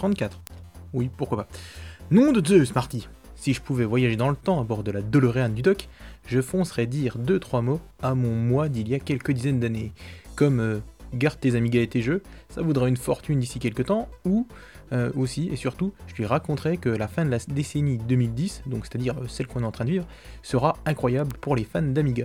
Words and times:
34. 0.00 0.40
Oui, 0.94 1.10
pourquoi 1.14 1.44
pas. 1.44 1.48
Nom 2.10 2.32
de 2.32 2.42
Zeus, 2.44 2.74
Marty. 2.74 3.06
Si 3.34 3.52
je 3.52 3.60
pouvais 3.60 3.84
voyager 3.84 4.16
dans 4.16 4.30
le 4.30 4.36
temps 4.36 4.58
à 4.58 4.64
bord 4.64 4.82
de 4.82 4.90
la 4.90 5.02
DeLorean 5.02 5.50
du 5.50 5.60
doc, 5.60 5.88
je 6.26 6.40
foncerais 6.40 6.86
dire 6.86 7.18
2-3 7.18 7.60
mots 7.60 7.80
à 8.00 8.14
mon 8.14 8.34
moi 8.34 8.70
d'il 8.70 8.88
y 8.88 8.94
a 8.94 8.98
quelques 8.98 9.32
dizaines 9.32 9.60
d'années. 9.60 9.92
Comme 10.36 10.60
euh, 10.60 10.78
garde 11.12 11.38
tes 11.38 11.54
Amiga 11.54 11.82
et 11.82 11.86
tes 11.86 12.00
jeux, 12.00 12.22
ça 12.48 12.62
voudra 12.62 12.88
une 12.88 12.96
fortune 12.96 13.40
d'ici 13.40 13.58
quelques 13.58 13.84
temps, 13.84 14.08
ou 14.24 14.46
euh, 14.92 15.10
aussi 15.16 15.50
et 15.52 15.56
surtout, 15.56 15.92
je 16.06 16.14
lui 16.14 16.24
raconterai 16.24 16.78
que 16.78 16.88
la 16.88 17.06
fin 17.06 17.26
de 17.26 17.30
la 17.30 17.38
décennie 17.48 17.98
2010, 17.98 18.62
donc 18.64 18.86
c'est-à-dire 18.86 19.18
euh, 19.18 19.28
celle 19.28 19.48
qu'on 19.48 19.60
est 19.60 19.66
en 19.66 19.70
train 19.70 19.84
de 19.84 19.90
vivre, 19.90 20.06
sera 20.42 20.78
incroyable 20.86 21.36
pour 21.42 21.56
les 21.56 21.64
fans 21.64 21.82
d'Amiga. 21.82 22.24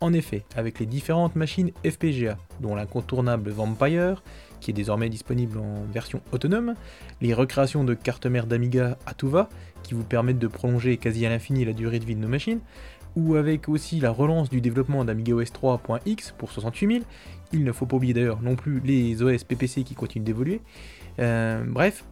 En 0.00 0.12
effet, 0.12 0.44
avec 0.54 0.78
les 0.78 0.86
différentes 0.86 1.34
machines 1.34 1.72
FPGA, 1.84 2.38
dont 2.60 2.76
l'incontournable 2.76 3.50
Vampire, 3.50 4.22
qui 4.66 4.72
est 4.72 4.74
désormais 4.74 5.08
disponible 5.08 5.58
en 5.58 5.84
version 5.92 6.20
autonome, 6.32 6.74
les 7.20 7.32
recréations 7.34 7.84
de 7.84 7.94
cartes 7.94 8.26
mères 8.26 8.48
d'Amiga 8.48 8.98
à 9.06 9.14
tout 9.14 9.28
va, 9.28 9.48
qui 9.84 9.94
vous 9.94 10.02
permettent 10.02 10.40
de 10.40 10.48
prolonger 10.48 10.96
quasi 10.96 11.24
à 11.24 11.28
l'infini 11.28 11.64
la 11.64 11.72
durée 11.72 12.00
de 12.00 12.04
vie 12.04 12.16
de 12.16 12.20
nos 12.20 12.26
machines, 12.26 12.58
ou 13.14 13.36
avec 13.36 13.68
aussi 13.68 14.00
la 14.00 14.10
relance 14.10 14.50
du 14.50 14.60
développement 14.60 15.04
d'Amiga 15.04 15.34
OS 15.34 15.52
3.x 15.52 16.34
pour 16.36 16.50
68000, 16.50 17.04
il 17.52 17.62
ne 17.62 17.70
faut 17.70 17.86
pas 17.86 17.94
oublier 17.94 18.12
d'ailleurs 18.12 18.42
non 18.42 18.56
plus 18.56 18.80
les 18.80 19.22
OS 19.22 19.44
PPC 19.44 19.84
qui 19.84 19.94
continuent 19.94 20.24
d'évoluer. 20.24 20.60
Euh, 21.20 21.62
bref, 21.64 22.04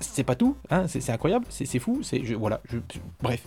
c'est 0.00 0.24
pas 0.24 0.34
tout, 0.34 0.56
hein, 0.68 0.88
c'est 0.88 1.10
incroyable, 1.10 1.46
c'est 1.48 1.78
fou, 1.78 2.00
c'est 2.02 2.18
voilà, 2.34 2.60
bref. 3.22 3.44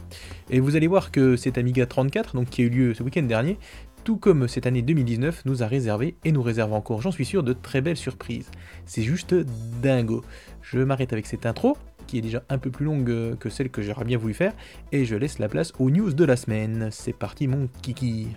Et 0.50 0.62
vous 0.62 0.78
allez 0.78 0.88
voir 0.88 1.12
que 1.12 1.36
cet 1.36 1.58
Amiga 1.58 1.86
34, 1.86 2.38
donc 2.38 2.50
qui 2.50 2.62
a 2.62 2.66
eu 2.66 2.70
lieu 2.70 2.94
ce 2.94 3.04
week-end 3.04 3.24
dernier, 3.24 3.58
tout 4.04 4.18
comme 4.18 4.48
cette 4.48 4.68
année 4.68 4.82
2019, 4.82 5.44
nous 5.46 5.64
a 5.64 5.68
réservé 5.68 6.16
et 6.24 6.32
nous 6.32 6.42
réserve 6.42 6.74
encore, 6.74 7.02
j'en 7.02 7.12
suis 7.12 7.26
sûr, 7.26 7.44
de 7.44 7.54
très 7.54 7.82
belles 7.82 7.98
surprises. 7.98 8.52
C'est 8.86 9.02
juste 9.02 9.34
dingo. 9.82 10.24
Je 10.62 10.80
m'arrête 10.80 11.14
avec 11.14 11.26
cette 11.26 11.46
intro, 11.46 11.78
qui 12.08 12.18
est 12.18 12.22
déjà 12.22 12.44
un 12.50 12.58
peu 12.58 12.70
plus 12.70 12.86
longue 12.86 13.38
que 13.38 13.50
celle 13.50 13.70
que 13.70 13.82
j'aurais 13.82 14.06
bien 14.06 14.18
voulu 14.18 14.34
faire, 14.34 14.54
et 14.92 15.06
je 15.06 15.16
laisse 15.16 15.40
la 15.40 15.48
place 15.48 15.72
aux 15.80 15.90
news 15.90 16.12
de 16.12 16.26
la 16.26 16.36
semaine. 16.36 16.90
C'est 16.92 17.14
parti 17.14 17.48
mon 17.48 17.70
kiki. 17.82 18.28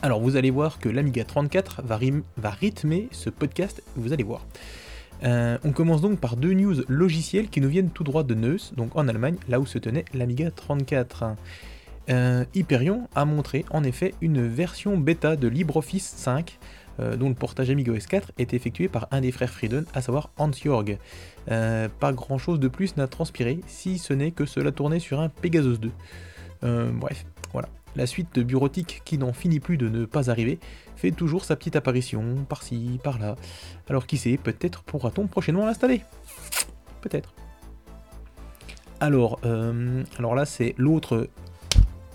Alors 0.00 0.20
vous 0.20 0.36
allez 0.36 0.50
voir 0.50 0.78
que 0.78 0.88
l'Amiga 0.88 1.24
34 1.24 1.82
va, 1.82 2.50
rythmer 2.50 3.08
ce 3.10 3.30
podcast, 3.30 3.82
vous 3.96 4.12
allez 4.12 4.24
voir. 4.24 4.46
Euh, 5.22 5.58
on 5.64 5.72
commence 5.72 6.00
donc 6.00 6.18
par 6.18 6.36
deux 6.36 6.52
news 6.52 6.82
logicielles 6.88 7.48
qui 7.48 7.60
nous 7.60 7.68
viennent 7.68 7.90
tout 7.90 8.04
droit 8.04 8.24
de 8.24 8.34
Neuss, 8.34 8.72
donc 8.76 8.96
en 8.96 9.08
Allemagne, 9.08 9.36
là 9.48 9.60
où 9.60 9.66
se 9.66 9.78
tenait 9.78 10.04
l'Amiga 10.12 10.50
34. 10.50 11.36
Euh, 12.10 12.44
Hyperion 12.54 13.08
a 13.14 13.24
montré 13.24 13.64
en 13.70 13.82
effet 13.82 14.14
une 14.20 14.46
version 14.46 14.98
bêta 14.98 15.36
de 15.36 15.48
LibreOffice 15.48 16.04
5 16.16 16.58
euh, 17.00 17.16
dont 17.16 17.30
le 17.30 17.34
portage 17.34 17.70
Amiga 17.70 17.92
OS 17.92 18.06
4 18.06 18.32
est 18.36 18.52
effectué 18.52 18.88
par 18.88 19.08
un 19.10 19.22
des 19.22 19.32
frères 19.32 19.50
Frieden, 19.50 19.86
à 19.94 20.02
savoir 20.02 20.30
Hans-Jorg. 20.36 20.98
pas 21.46 22.12
grand 22.12 22.38
chose 22.38 22.60
de 22.60 22.68
plus 22.68 22.96
n'a 22.96 23.06
transpiré, 23.06 23.60
si 23.66 23.98
ce 23.98 24.12
n'est 24.12 24.32
que 24.32 24.44
cela 24.44 24.72
tournait 24.72 25.00
sur 25.00 25.20
un 25.20 25.28
Pegasus 25.28 25.78
2. 25.78 25.90
bref, 26.92 27.24
voilà. 27.52 27.68
La 27.96 28.06
suite 28.06 28.40
bureautique 28.40 29.02
qui 29.04 29.18
n'en 29.18 29.32
finit 29.32 29.60
plus 29.60 29.76
de 29.76 29.88
ne 29.88 30.04
pas 30.04 30.28
arriver 30.28 30.58
toujours 31.12 31.44
sa 31.44 31.56
petite 31.56 31.76
apparition 31.76 32.44
par-ci, 32.48 33.00
par-là. 33.02 33.36
Alors 33.88 34.06
qui 34.06 34.16
sait, 34.16 34.36
peut-être 34.36 34.82
pourra-t-on 34.82 35.26
prochainement 35.26 35.66
l'installer 35.66 36.02
Peut-être. 37.00 37.34
Alors, 39.00 39.38
euh, 39.44 40.02
alors 40.18 40.34
là 40.34 40.44
c'est 40.44 40.74
l'autre 40.78 41.28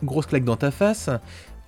grosse 0.04 0.26
claque 0.26 0.46
dans 0.46 0.58
ta 0.58 0.72
face. 0.72 1.10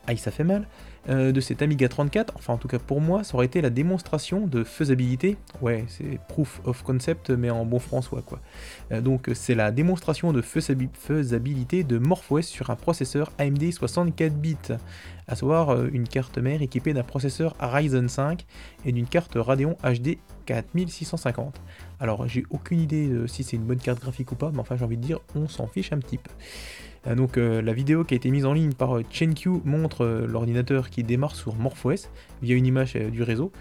Aïe, 0.08 0.18
ça 0.18 0.32
fait 0.32 0.44
mal. 0.44 0.68
Euh, 1.10 1.32
de 1.32 1.42
cet 1.42 1.64
Amiga 1.64 1.90
34, 1.90 2.34
enfin 2.38 2.54
en 2.54 2.58
tout 2.58 2.68
cas 2.68 2.78
pour 2.78 3.02
moi, 3.02 3.24
ça 3.24 3.34
aurait 3.34 3.48
été 3.48 3.60
la 3.62 3.72
démonstration 3.72 4.46
de 4.46 4.64
faisabilité. 4.64 5.36
Ouais, 5.60 5.84
c'est 5.88 6.20
proof 6.28 6.62
of 6.64 6.84
concept, 6.84 7.32
mais 7.32 7.50
en 7.50 7.66
bon 7.66 7.80
françois 7.80 8.22
quoi. 8.22 8.40
Euh, 8.92 9.02
donc 9.02 9.32
c'est 9.34 9.56
la 9.56 9.72
démonstration 9.72 10.32
de 10.32 10.42
faisabilité 10.42 11.84
de 11.84 11.98
MorphOS 11.98 12.44
sur 12.44 12.70
un 12.70 12.76
processeur 12.76 13.32
AMD 13.40 13.72
64 13.72 14.36
bits, 14.36 14.56
à 15.28 15.36
savoir 15.36 15.72
euh, 15.72 15.90
une 15.92 16.08
carte 16.08 16.38
mère 16.38 16.62
équipée 16.62 16.94
d'un 16.94 17.04
processeur 17.04 17.56
Ryzen 17.60 18.08
5 18.08 18.46
et 18.86 18.92
d'une 18.92 19.08
carte 19.08 19.34
Radeon 19.36 19.78
HD 19.84 20.20
4650. 20.46 21.60
Alors 22.00 22.28
j'ai 22.28 22.44
aucune 22.52 22.80
idée 22.80 23.12
si 23.26 23.44
c'est 23.44 23.58
une 23.58 23.64
bonne 23.64 23.80
carte 23.80 24.00
graphique 24.00 24.32
ou 24.34 24.36
pas, 24.36 24.52
mais 24.54 24.60
enfin 24.60 24.76
j'ai 24.78 24.86
envie 24.86 24.98
de 24.98 25.04
dire 25.04 25.20
on 25.34 25.48
s'en 25.48 25.66
fiche 25.66 25.94
un 25.94 26.00
petit 26.00 26.20
peu. 26.20 26.30
Euh, 27.08 27.16
donc 27.16 27.38
euh, 27.38 27.62
la 27.62 27.74
vidéo 27.74 28.04
qui 28.04 28.14
a 28.14 28.18
été 28.18 28.30
mise 28.30 28.46
en 28.46 28.54
ligne 28.54 28.74
par 28.74 28.98
euh, 28.98 29.04
ChenQ 29.10 29.62
montre 29.66 30.06
l'ordinateur 30.28 30.90
qui 30.90 31.04
démarre 31.04 31.36
sur 31.36 31.56
MorphOS 31.56 32.10
via 32.42 32.56
une 32.56 32.66
image 32.66 32.94
du 32.96 33.24
réseau, 33.24 33.52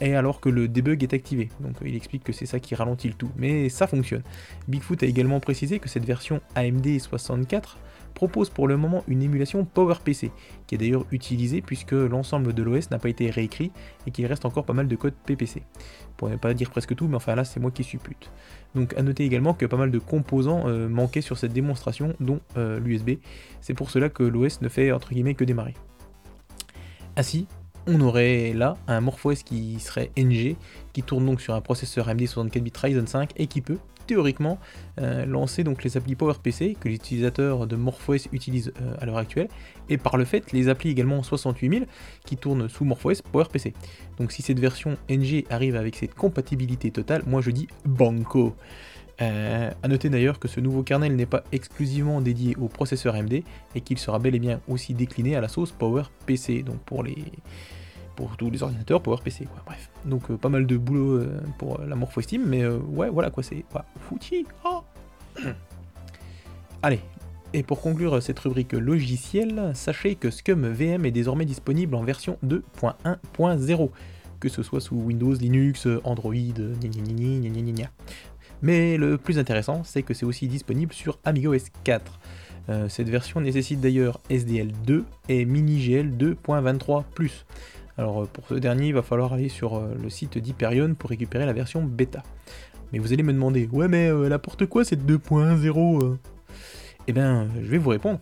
et 0.00 0.16
alors 0.16 0.40
que 0.40 0.48
le 0.48 0.66
debug 0.66 1.02
est 1.04 1.14
activé. 1.14 1.48
Donc 1.60 1.76
il 1.84 1.94
explique 1.94 2.24
que 2.24 2.32
c'est 2.32 2.46
ça 2.46 2.58
qui 2.58 2.74
ralentit 2.74 3.08
le 3.08 3.14
tout, 3.14 3.30
mais 3.36 3.68
ça 3.68 3.86
fonctionne. 3.86 4.22
Bigfoot 4.66 5.02
a 5.02 5.06
également 5.06 5.38
précisé 5.38 5.78
que 5.78 5.88
cette 5.88 6.04
version 6.04 6.40
AMD 6.56 6.98
64 6.98 7.78
propose 8.14 8.50
pour 8.50 8.68
le 8.68 8.76
moment 8.76 9.04
une 9.08 9.22
émulation 9.22 9.64
PowerPC, 9.64 10.30
qui 10.66 10.74
est 10.74 10.78
d'ailleurs 10.78 11.06
utilisée 11.10 11.60
puisque 11.60 11.92
l'ensemble 11.92 12.52
de 12.52 12.62
l'OS 12.62 12.90
n'a 12.90 12.98
pas 12.98 13.08
été 13.08 13.30
réécrit 13.30 13.72
et 14.06 14.10
qu'il 14.10 14.26
reste 14.26 14.44
encore 14.44 14.64
pas 14.64 14.72
mal 14.72 14.88
de 14.88 14.96
code 14.96 15.14
PPC. 15.26 15.62
Pour 16.16 16.28
ne 16.28 16.36
pas 16.36 16.54
dire 16.54 16.70
presque 16.70 16.94
tout, 16.94 17.08
mais 17.08 17.16
enfin 17.16 17.34
là 17.34 17.44
c'est 17.44 17.60
moi 17.60 17.70
qui 17.70 17.84
suppute. 17.84 18.30
Donc 18.74 18.94
à 18.96 19.02
noter 19.02 19.24
également 19.24 19.54
que 19.54 19.66
pas 19.66 19.76
mal 19.76 19.90
de 19.90 19.98
composants 19.98 20.68
euh, 20.68 20.88
manquaient 20.88 21.20
sur 21.20 21.38
cette 21.38 21.52
démonstration, 21.52 22.14
dont 22.20 22.40
euh, 22.56 22.78
l'USB. 22.78 23.18
C'est 23.60 23.74
pour 23.74 23.90
cela 23.90 24.08
que 24.08 24.22
l'OS 24.22 24.60
ne 24.60 24.68
fait 24.68 24.92
entre 24.92 25.12
guillemets 25.12 25.34
que 25.34 25.44
démarrer. 25.44 25.74
Ainsi, 27.16 27.46
on 27.86 28.00
aurait 28.00 28.52
là 28.52 28.76
un 28.88 29.00
MorphOS 29.00 29.42
qui 29.44 29.78
serait 29.80 30.10
NG, 30.16 30.56
qui 30.92 31.02
tourne 31.02 31.26
donc 31.26 31.40
sur 31.40 31.54
un 31.54 31.60
processeur 31.60 32.08
AMD 32.08 32.26
64 32.26 32.62
bits 32.62 32.72
Ryzen 32.74 33.06
5 33.06 33.30
et 33.36 33.46
qui 33.46 33.60
peut 33.60 33.78
théoriquement 34.06 34.58
euh, 35.00 35.24
lancer 35.24 35.64
donc 35.64 35.84
les 35.84 35.96
applis 35.96 36.14
PowerPC 36.14 36.76
que 36.78 36.88
les 36.88 36.96
utilisateurs 36.96 37.66
de 37.66 37.76
MorphOS 37.76 38.28
utilisent 38.32 38.72
euh, 38.80 38.94
à 39.00 39.06
l'heure 39.06 39.18
actuelle, 39.18 39.48
et 39.88 39.96
par 39.96 40.16
le 40.16 40.24
fait 40.24 40.52
les 40.52 40.68
applis 40.68 40.90
également 40.90 41.22
68000 41.22 41.86
qui 42.24 42.36
tournent 42.36 42.68
sous 42.68 42.84
MorphOS 42.84 43.22
PowerPC. 43.30 43.74
Donc 44.18 44.32
si 44.32 44.42
cette 44.42 44.58
version 44.58 44.96
NG 45.08 45.44
arrive 45.50 45.76
avec 45.76 45.96
cette 45.96 46.14
compatibilité 46.14 46.90
totale, 46.90 47.22
moi 47.26 47.40
je 47.40 47.50
dis 47.50 47.68
banco. 47.84 48.54
Euh, 49.22 49.70
a 49.82 49.88
noter 49.88 50.08
d'ailleurs 50.08 50.40
que 50.40 50.48
ce 50.48 50.58
nouveau 50.58 50.82
kernel 50.82 51.14
n'est 51.14 51.26
pas 51.26 51.44
exclusivement 51.52 52.20
dédié 52.20 52.56
au 52.56 52.66
processeur 52.66 53.14
AMD 53.14 53.32
et 53.74 53.80
qu'il 53.80 53.98
sera 53.98 54.18
bel 54.18 54.34
et 54.34 54.40
bien 54.40 54.60
aussi 54.68 54.94
décliné 54.94 55.36
à 55.36 55.40
la 55.40 55.48
sauce 55.48 55.70
PowerPC, 55.70 56.64
donc 56.64 56.78
pour 56.80 57.04
les 57.04 57.16
pour 58.16 58.36
tous 58.36 58.50
les 58.50 58.62
ordinateurs 58.62 59.00
PowerPC 59.00 59.44
quoi. 59.44 59.62
Bref, 59.64 59.90
donc 60.04 60.30
euh, 60.30 60.36
pas 60.36 60.48
mal 60.48 60.66
de 60.66 60.76
boulot 60.76 61.18
euh, 61.18 61.40
pour 61.58 61.80
la 61.80 61.94
Morpho 61.94 62.20
Steam, 62.20 62.44
mais 62.46 62.66
ouais 62.66 63.10
voilà 63.10 63.30
quoi, 63.30 63.44
c'est 63.44 63.64
foutu. 64.00 64.44
Oh. 64.64 64.82
Allez, 66.82 67.00
et 67.52 67.62
pour 67.62 67.80
conclure 67.80 68.20
cette 68.20 68.40
rubrique 68.40 68.72
logicielle, 68.72 69.70
sachez 69.74 70.16
que 70.16 70.30
Scum 70.30 70.66
VM 70.66 71.06
est 71.06 71.12
désormais 71.12 71.44
disponible 71.44 71.94
en 71.94 72.02
version 72.02 72.38
2.1.0, 72.44 73.90
que 74.40 74.48
ce 74.48 74.64
soit 74.64 74.80
sous 74.80 74.96
Windows, 74.96 75.34
Linux, 75.34 75.86
Android, 76.02 76.34
gna 76.34 77.90
mais 78.62 78.96
le 78.96 79.18
plus 79.18 79.38
intéressant, 79.38 79.82
c'est 79.84 80.02
que 80.02 80.14
c'est 80.14 80.24
aussi 80.24 80.46
disponible 80.46 80.92
sur 80.92 81.18
AmigaOS 81.24 81.66
4. 81.84 82.18
Euh, 82.68 82.88
cette 82.88 83.08
version 83.08 83.40
nécessite 83.40 83.80
d'ailleurs 83.80 84.20
SDL2 84.30 85.02
et 85.28 85.44
MiniGL 85.44 86.10
2.23+. 86.16 87.30
Alors 87.98 88.22
euh, 88.22 88.28
pour 88.32 88.46
ce 88.46 88.54
dernier, 88.54 88.88
il 88.88 88.94
va 88.94 89.02
falloir 89.02 89.32
aller 89.32 89.48
sur 89.48 89.76
euh, 89.76 89.94
le 90.00 90.08
site 90.08 90.38
d'Hyperion 90.38 90.94
pour 90.94 91.10
récupérer 91.10 91.44
la 91.44 91.52
version 91.52 91.82
bêta. 91.82 92.22
Mais 92.92 92.98
vous 92.98 93.12
allez 93.12 93.22
me 93.22 93.32
demander, 93.32 93.68
ouais 93.72 93.88
mais 93.88 94.04
elle 94.04 94.32
apporte 94.32 94.66
quoi 94.66 94.84
cette 94.84 95.04
2.0 95.04 96.16
Eh 97.08 97.12
bien, 97.12 97.48
je 97.56 97.68
vais 97.68 97.78
vous 97.78 97.90
répondre. 97.90 98.20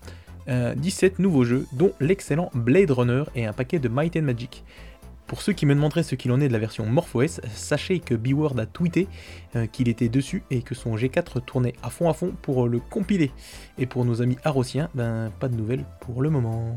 17 0.49 1.21
nouveaux 1.21 1.45
jeux, 1.45 1.67
dont 1.73 1.93
l'excellent 2.01 2.51
Blade 2.55 2.91
Runner 2.91 3.23
et 3.37 3.47
un 3.47 3.53
paquet 3.53 3.79
de 3.79 3.89
Might 3.89 4.17
and 4.17 4.23
Magic. 4.23 4.65
Pour 5.31 5.43
ceux 5.43 5.53
qui 5.53 5.65
me 5.65 5.77
demanderaient 5.77 6.03
ce 6.03 6.17
qu'il 6.17 6.33
en 6.33 6.41
est 6.41 6.49
de 6.49 6.53
la 6.53 6.59
version 6.59 6.85
MorphOS, 6.87 7.41
sachez 7.55 8.01
que 8.01 8.17
B-Word 8.17 8.59
a 8.59 8.67
tweeté 8.67 9.07
euh, 9.55 9.69
qu'il 9.69 9.89
était 9.89 10.09
dessus 10.09 10.43
et 10.51 10.61
que 10.61 10.75
son 10.75 10.97
G4 10.97 11.45
tournait 11.45 11.75
à 11.85 11.91
fond 11.91 12.11
à 12.11 12.15
fond 12.15 12.35
pour 12.43 12.67
le 12.67 12.81
compiler. 12.81 13.31
Et 13.79 13.87
pour 13.87 14.05
nos 14.05 14.23
amis 14.23 14.39
arrosiens, 14.43 14.91
ben 14.93 15.31
pas 15.39 15.47
de 15.47 15.55
nouvelles 15.55 15.85
pour 16.01 16.21
le 16.21 16.31
moment. 16.31 16.75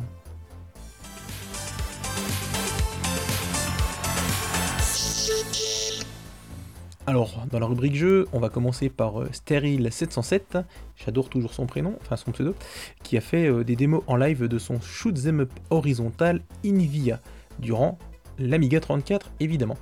Alors, 7.07 7.47
dans 7.49 7.57
la 7.57 7.65
rubrique 7.65 7.95
jeu, 7.95 8.27
on 8.33 8.39
va 8.39 8.49
commencer 8.49 8.89
par 8.89 9.19
euh, 9.19 9.29
Sterile707, 9.29 10.63
j'adore 10.95 11.29
toujours 11.29 11.55
son 11.55 11.65
prénom, 11.65 11.97
enfin 12.01 12.17
son 12.17 12.31
pseudo, 12.31 12.53
qui 13.01 13.17
a 13.17 13.21
fait 13.21 13.47
euh, 13.47 13.63
des 13.63 13.75
démos 13.75 14.03
en 14.05 14.15
live 14.15 14.47
de 14.47 14.59
son 14.59 14.79
Shoot 14.79 15.23
Them 15.23 15.39
Up 15.39 15.51
horizontal 15.71 16.41
Invia 16.63 17.19
durant 17.57 17.97
l'Amiga 18.39 18.79
34 18.79 19.31
évidemment. 19.39 19.77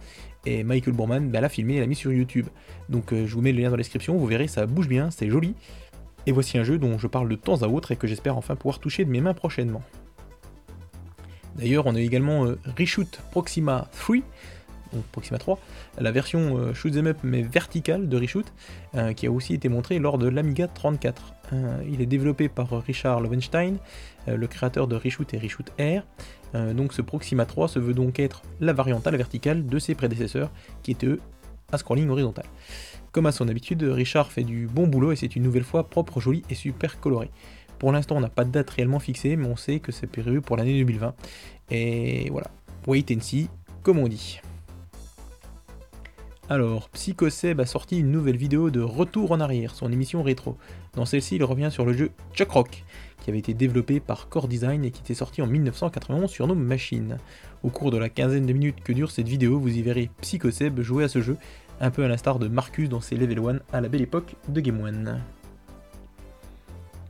Et 0.45 0.63
Michael 0.63 0.93
Bourman 0.93 1.29
bah, 1.29 1.41
l'a 1.41 1.49
filmé 1.49 1.75
et 1.75 1.79
l'a 1.79 1.87
mis 1.87 1.95
sur 1.95 2.11
YouTube. 2.11 2.47
Donc 2.89 3.13
euh, 3.13 3.27
je 3.27 3.33
vous 3.33 3.41
mets 3.41 3.51
le 3.51 3.61
lien 3.61 3.69
dans 3.69 3.75
la 3.75 3.83
description, 3.83 4.17
vous 4.17 4.25
verrez, 4.25 4.47
ça 4.47 4.65
bouge 4.65 4.87
bien, 4.87 5.11
c'est 5.11 5.29
joli. 5.29 5.55
Et 6.25 6.31
voici 6.31 6.57
un 6.57 6.63
jeu 6.63 6.77
dont 6.77 6.97
je 6.97 7.07
parle 7.07 7.29
de 7.29 7.35
temps 7.35 7.61
à 7.63 7.67
autre 7.67 7.91
et 7.91 7.95
que 7.95 8.07
j'espère 8.07 8.37
enfin 8.37 8.55
pouvoir 8.55 8.79
toucher 8.79 9.05
de 9.05 9.09
mes 9.09 9.21
mains 9.21 9.33
prochainement. 9.33 9.81
D'ailleurs, 11.55 11.85
on 11.85 11.95
a 11.95 11.99
également 11.99 12.45
euh, 12.45 12.59
Reshoot 12.77 13.19
Proxima 13.31 13.89
3, 13.99 14.17
donc 14.93 15.03
Proxima 15.11 15.37
3, 15.37 15.59
la 15.99 16.11
version 16.11 16.57
euh, 16.57 16.73
shoot 16.73 16.95
up 16.95 17.17
mais 17.23 17.41
verticale 17.41 18.09
de 18.09 18.17
Reshoot, 18.17 18.51
euh, 18.95 19.13
qui 19.13 19.27
a 19.27 19.31
aussi 19.31 19.53
été 19.53 19.69
montrée 19.69 19.99
lors 19.99 20.17
de 20.17 20.27
l'Amiga 20.27 20.67
34. 20.67 21.33
il 21.89 22.01
est 22.01 22.05
développé 22.05 22.47
par 22.47 22.69
Richard 22.83 23.19
Lowenstein, 23.19 23.77
le 24.27 24.47
créateur 24.47 24.87
de 24.87 24.95
Reshoot 24.95 25.33
et 25.33 25.37
Reshoot 25.37 25.71
Air. 25.77 26.05
donc 26.53 26.93
ce 26.93 27.01
Proxima 27.01 27.45
3 27.45 27.67
se 27.67 27.79
veut 27.79 27.93
donc 27.93 28.19
être 28.19 28.43
la 28.61 28.71
variante 28.71 29.05
à 29.05 29.11
la 29.11 29.17
verticale 29.17 29.65
de 29.65 29.79
ses 29.79 29.93
prédécesseurs, 29.93 30.49
qui 30.81 30.91
étaient 30.91 31.07
eux 31.07 31.19
à 31.73 31.77
scrolling 31.77 32.09
horizontal. 32.09 32.45
Comme 33.11 33.25
à 33.25 33.33
son 33.33 33.49
habitude, 33.49 33.83
Richard 33.83 34.31
fait 34.31 34.43
du 34.43 34.67
bon 34.67 34.87
boulot 34.87 35.11
et 35.11 35.17
c'est 35.17 35.35
une 35.35 35.43
nouvelle 35.43 35.65
fois 35.65 35.89
propre, 35.89 36.21
joli 36.21 36.43
et 36.49 36.55
super 36.55 37.01
coloré. 37.01 37.29
Pour 37.81 37.91
l'instant, 37.91 38.15
on 38.15 38.21
n'a 38.21 38.29
pas 38.29 38.45
de 38.45 38.51
date 38.51 38.69
réellement 38.69 38.99
fixée, 38.99 39.35
mais 39.35 39.47
on 39.47 39.55
sait 39.55 39.79
que 39.79 39.91
c'est 39.91 40.05
prévu 40.05 40.39
pour 40.39 40.55
l'année 40.55 40.77
2020. 40.77 41.15
Et 41.71 42.29
voilà, 42.29 42.51
wait 42.85 43.05
and 43.11 43.21
see, 43.21 43.49
comme 43.81 43.97
on 43.97 44.07
dit. 44.07 44.39
Alors, 46.51 46.89
PsychoSeb 46.89 47.61
a 47.61 47.65
sorti 47.65 47.97
une 47.97 48.11
nouvelle 48.11 48.35
vidéo 48.35 48.71
de 48.71 48.81
Retour 48.81 49.31
en 49.31 49.39
arrière, 49.39 49.73
son 49.73 49.89
émission 49.89 50.21
rétro. 50.21 50.57
Dans 50.95 51.05
celle-ci, 51.05 51.37
il 51.37 51.45
revient 51.45 51.69
sur 51.71 51.85
le 51.85 51.93
jeu 51.93 52.11
Chuck 52.33 52.51
Rock, 52.51 52.83
qui 53.21 53.29
avait 53.29 53.39
été 53.39 53.53
développé 53.53 54.01
par 54.01 54.27
Core 54.27 54.49
Design 54.49 54.83
et 54.83 54.91
qui 54.91 54.99
était 54.99 55.13
sorti 55.13 55.41
en 55.41 55.47
1991 55.47 56.29
sur 56.29 56.47
nos 56.47 56.55
machines. 56.55 57.19
Au 57.63 57.69
cours 57.69 57.89
de 57.89 57.97
la 57.97 58.09
quinzaine 58.09 58.45
de 58.45 58.51
minutes 58.51 58.83
que 58.83 58.91
dure 58.91 59.11
cette 59.11 59.29
vidéo, 59.29 59.59
vous 59.59 59.77
y 59.77 59.81
verrez 59.81 60.09
PsychoSeb 60.19 60.81
jouer 60.81 61.05
à 61.05 61.07
ce 61.07 61.21
jeu 61.21 61.37
un 61.79 61.89
peu 61.89 62.03
à 62.03 62.09
l'instar 62.09 62.37
de 62.37 62.49
Marcus 62.49 62.89
dans 62.89 62.99
ses 62.99 63.15
Level 63.15 63.39
1 63.39 63.59
à 63.71 63.79
la 63.79 63.87
belle 63.87 64.01
époque 64.01 64.35
de 64.49 64.59
Game 64.59 64.81
One. 64.81 65.21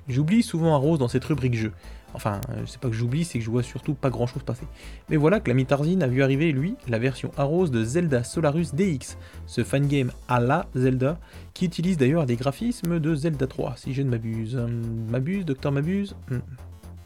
J'oublie 0.07 0.43
souvent 0.43 0.75
un 0.75 0.77
rose 0.77 0.99
dans 0.99 1.07
cette 1.07 1.25
rubrique 1.25 1.55
jeu. 1.55 1.71
Enfin, 2.13 2.41
euh, 2.49 2.63
c'est 2.65 2.79
pas 2.79 2.89
que 2.89 2.95
j'oublie, 2.95 3.23
c'est 3.23 3.39
que 3.39 3.45
je 3.45 3.49
vois 3.49 3.63
surtout 3.63 3.93
pas 3.93 4.09
grand 4.09 4.27
chose 4.27 4.43
passer. 4.43 4.65
Mais 5.09 5.17
voilà 5.17 5.39
que 5.39 5.49
l'ami 5.49 5.65
Tarzine 5.65 6.03
a 6.03 6.07
vu 6.07 6.23
arriver, 6.23 6.51
lui, 6.51 6.75
la 6.87 6.99
version 6.99 7.31
Arose 7.37 7.71
de 7.71 7.83
Zelda 7.83 8.23
Solarus 8.23 8.73
DX, 8.73 9.17
ce 9.45 9.63
fangame 9.63 10.11
à 10.27 10.39
la 10.39 10.67
Zelda, 10.75 11.19
qui 11.53 11.65
utilise 11.65 11.97
d'ailleurs 11.97 12.25
des 12.25 12.35
graphismes 12.35 12.99
de 12.99 13.15
Zelda 13.15 13.47
3, 13.47 13.75
si 13.77 13.93
je 13.93 14.01
ne 14.01 14.09
m'abuse. 14.09 14.57
Hum, 14.57 15.07
m'abuse, 15.09 15.45
docteur 15.45 15.71
m'abuse 15.71 16.15
hmm, 16.29 16.39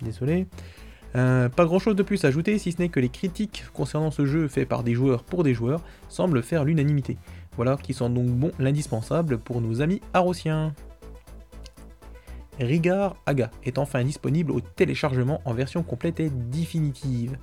Désolé. 0.02 0.48
Euh, 1.16 1.48
pas 1.48 1.66
grand 1.66 1.80
chose 1.80 1.96
de 1.96 2.04
plus 2.04 2.26
à 2.26 2.28
ajouter, 2.28 2.58
si 2.58 2.74
ce 2.74 2.82
n'est 2.82 2.90
que 2.90 3.00
les 3.00 3.10
critiques 3.10 3.64
concernant 3.74 4.12
ce 4.12 4.26
jeu 4.26 4.50
fait 4.50 4.66
par 4.66 4.84
des 4.84 4.94
joueurs 4.94 5.24
pour 5.24 5.44
des 5.44 5.54
joueurs 5.54 5.82
semblent 6.10 6.44
faire 6.44 6.66
l'unanimité. 6.66 7.18
Voilà 7.56 7.78
qui 7.82 7.94
sont 7.94 8.10
donc 8.10 8.28
bon 8.28 8.52
l'indispensable 8.60 9.38
pour 9.38 9.62
nos 9.62 9.82
amis 9.82 10.02
arrosiens. 10.14 10.74
Rigar 12.60 13.16
Aga 13.26 13.52
est 13.64 13.78
enfin 13.78 14.04
disponible 14.04 14.52
au 14.52 14.62
téléchargement 14.62 15.42
en 15.46 15.54
version 15.54 15.84
complète 15.84 16.20
et 16.20 16.30
définitive. 16.30 17.38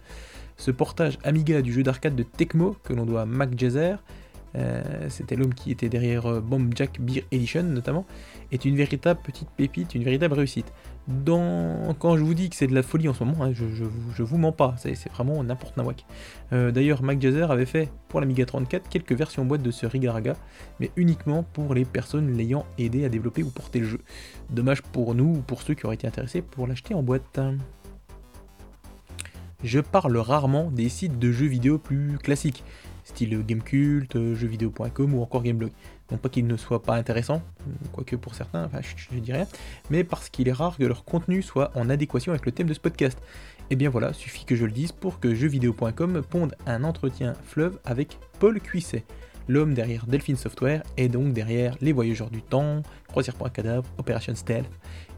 Ce 0.57 0.71
portage 0.71 1.19
Amiga 1.25 1.63
du 1.63 1.73
jeu 1.73 1.83
d'arcade 1.83 2.15
de 2.15 2.23
Tecmo, 2.23 2.77
que 2.83 2.93
l'on 2.93 3.05
doit 3.05 3.23
à 3.23 3.27
Mac 3.27 3.55
euh, 4.55 5.09
c'était 5.09 5.37
l'homme 5.37 5.55
qui 5.55 5.71
était 5.71 5.89
derrière 5.89 6.27
euh, 6.27 6.41
Bomb 6.41 6.73
Jack 6.75 7.01
Beer 7.01 7.25
Edition 7.33 7.63
notamment, 7.63 8.05
est 8.51 8.65
une 8.65 8.77
véritable 8.77 9.21
petite 9.23 9.49
pépite, 9.51 9.95
une 9.95 10.05
véritable 10.05 10.35
réussite. 10.35 10.73
Quand 11.27 12.17
je 12.17 12.23
vous 12.23 12.35
dis 12.35 12.49
que 12.49 12.55
c'est 12.55 12.69
de 12.69 12.75
la 12.75 12.83
folie 12.83 13.09
en 13.09 13.15
ce 13.15 13.25
moment, 13.25 13.45
hein, 13.45 13.53
je, 13.53 14.23
vous 14.23 14.39
mens 14.39 14.53
pas, 14.53 14.75
c'est 14.77 15.11
vraiment 15.11 15.43
n'importe 15.43 15.77
nawak. 15.77 16.05
Euh, 16.53 16.71
D'ailleurs, 16.71 17.03
Mac 17.03 17.21
Jazer 17.21 17.51
avait 17.51 17.67
fait 17.67 17.91
pour 18.09 18.21
l'Amiga 18.21 18.47
34 18.47 18.89
quelques 18.89 19.13
versions 19.13 19.45
boîte 19.45 19.63
de 19.63 19.71
ce 19.73 19.87
Rigaraga, 19.87 20.37
mais 20.79 20.91
uniquement 20.97 21.43
pour 21.43 21.75
les 21.75 21.85
personnes 21.85 22.37
l'ayant 22.37 22.65
aidé 22.79 23.05
à 23.05 23.09
développer 23.09 23.43
ou 23.43 23.51
porter 23.51 23.81
le 23.81 23.87
jeu. 23.87 24.01
Dommage 24.51 24.83
pour 24.83 25.15
nous 25.15 25.37
ou 25.39 25.41
pour 25.41 25.63
ceux 25.63 25.75
qui 25.75 25.87
auraient 25.87 25.97
été 25.97 26.07
intéressés 26.07 26.43
pour 26.43 26.67
l'acheter 26.67 26.95
en 26.95 27.03
boîte. 27.03 27.41
Je 29.65 29.81
parle 29.81 30.17
rarement 30.17 30.71
des 30.71 30.89
sites 30.89 31.19
de 31.19 31.33
jeux 31.33 31.47
vidéo 31.47 31.79
plus 31.79 32.19
classiques 32.19 32.65
style 33.05 33.43
Gamecult, 33.45 34.13
jeuxvideo.com 34.35 35.15
ou 35.15 35.23
encore 35.23 35.43
Gameblog. 35.43 35.71
Non 36.11 36.19
pas 36.19 36.29
qu'il 36.29 36.47
ne 36.47 36.57
soit 36.57 36.83
pas 36.83 36.97
intéressant, 36.97 37.43
quoique 37.93 38.17
pour 38.17 38.35
certains, 38.35 38.69
je, 38.81 39.15
ne 39.15 39.21
dis 39.21 39.33
rien, 39.33 39.47
mais 39.89 40.05
parce 40.05 40.29
qu'il 40.29 40.47
est 40.47 40.53
rare 40.53 40.77
que 40.77 40.85
leur 40.85 41.05
contenu 41.05 41.41
soit 41.43 41.71
en 41.75 41.89
adéquation 41.89 42.33
avec 42.33 42.45
le 42.45 42.53
thème 42.53 42.67
de 42.67 42.75
ce 42.75 42.81
podcast. 42.81 43.19
Et 43.71 43.75
eh 43.75 43.77
bien 43.77 43.89
voilà, 43.89 44.13
suffit 44.13 44.45
que 44.45 44.55
je 44.55 44.67
le 44.67 44.73
dise 44.73 44.93
pour 44.93 45.21
que 45.21 45.35
jeuxvideo.com 45.35 46.23
ponde 46.29 46.55
un 46.67 46.85
entretien 46.85 47.33
fleuve 47.45 47.79
avec 47.85 48.19
Paul 48.39 48.61
Cuisset, 48.61 49.05
l'homme 49.49 49.73
derrière 49.73 50.07
Delphine 50.07 50.37
Software 50.37 50.83
et 50.99 51.09
donc 51.09 51.33
derrière 51.33 51.77
Les 51.81 51.93
Voyageurs 51.93 52.29
du 52.29 52.43
Temps, 52.43 52.83
Croisière.cadavre, 53.09 53.89
Operation 53.97 54.35
Stealth 54.35 54.69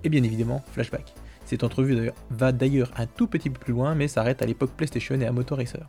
et 0.05 0.09
bien 0.09 0.23
évidemment 0.23 0.63
Flashback. 0.71 1.15
Cette 1.45 1.65
entrevue 1.65 2.11
va 2.31 2.53
d'ailleurs 2.53 2.91
un 2.97 3.07
tout 3.07 3.27
petit 3.27 3.51
peu 3.51 3.59
plus 3.59 3.73
loin, 3.73 3.95
mais 3.95 4.09
s'arrête 4.09 4.41
à 4.43 4.47
l'époque 4.47 4.71
PlayStation 4.77 5.21
et 5.21 5.27
à 5.27 5.33
Motor 5.33 5.59
Racer. 5.59 5.89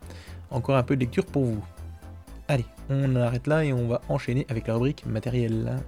Encore 0.50 0.76
un 0.76 0.84
peu 0.84 0.96
de 0.96 1.02
lecture 1.02 1.26
pour 1.26 1.46
vous. 1.46 1.64
Allez, 2.48 2.66
on 2.90 3.16
arrête 3.16 3.48
là 3.48 3.66
et 3.66 3.74
on 3.74 3.88
va 3.88 4.02
enchaîner 4.08 4.46
avec 4.50 4.68
la 4.68 4.76
rubrique 4.76 5.06
matériel. 5.08 5.80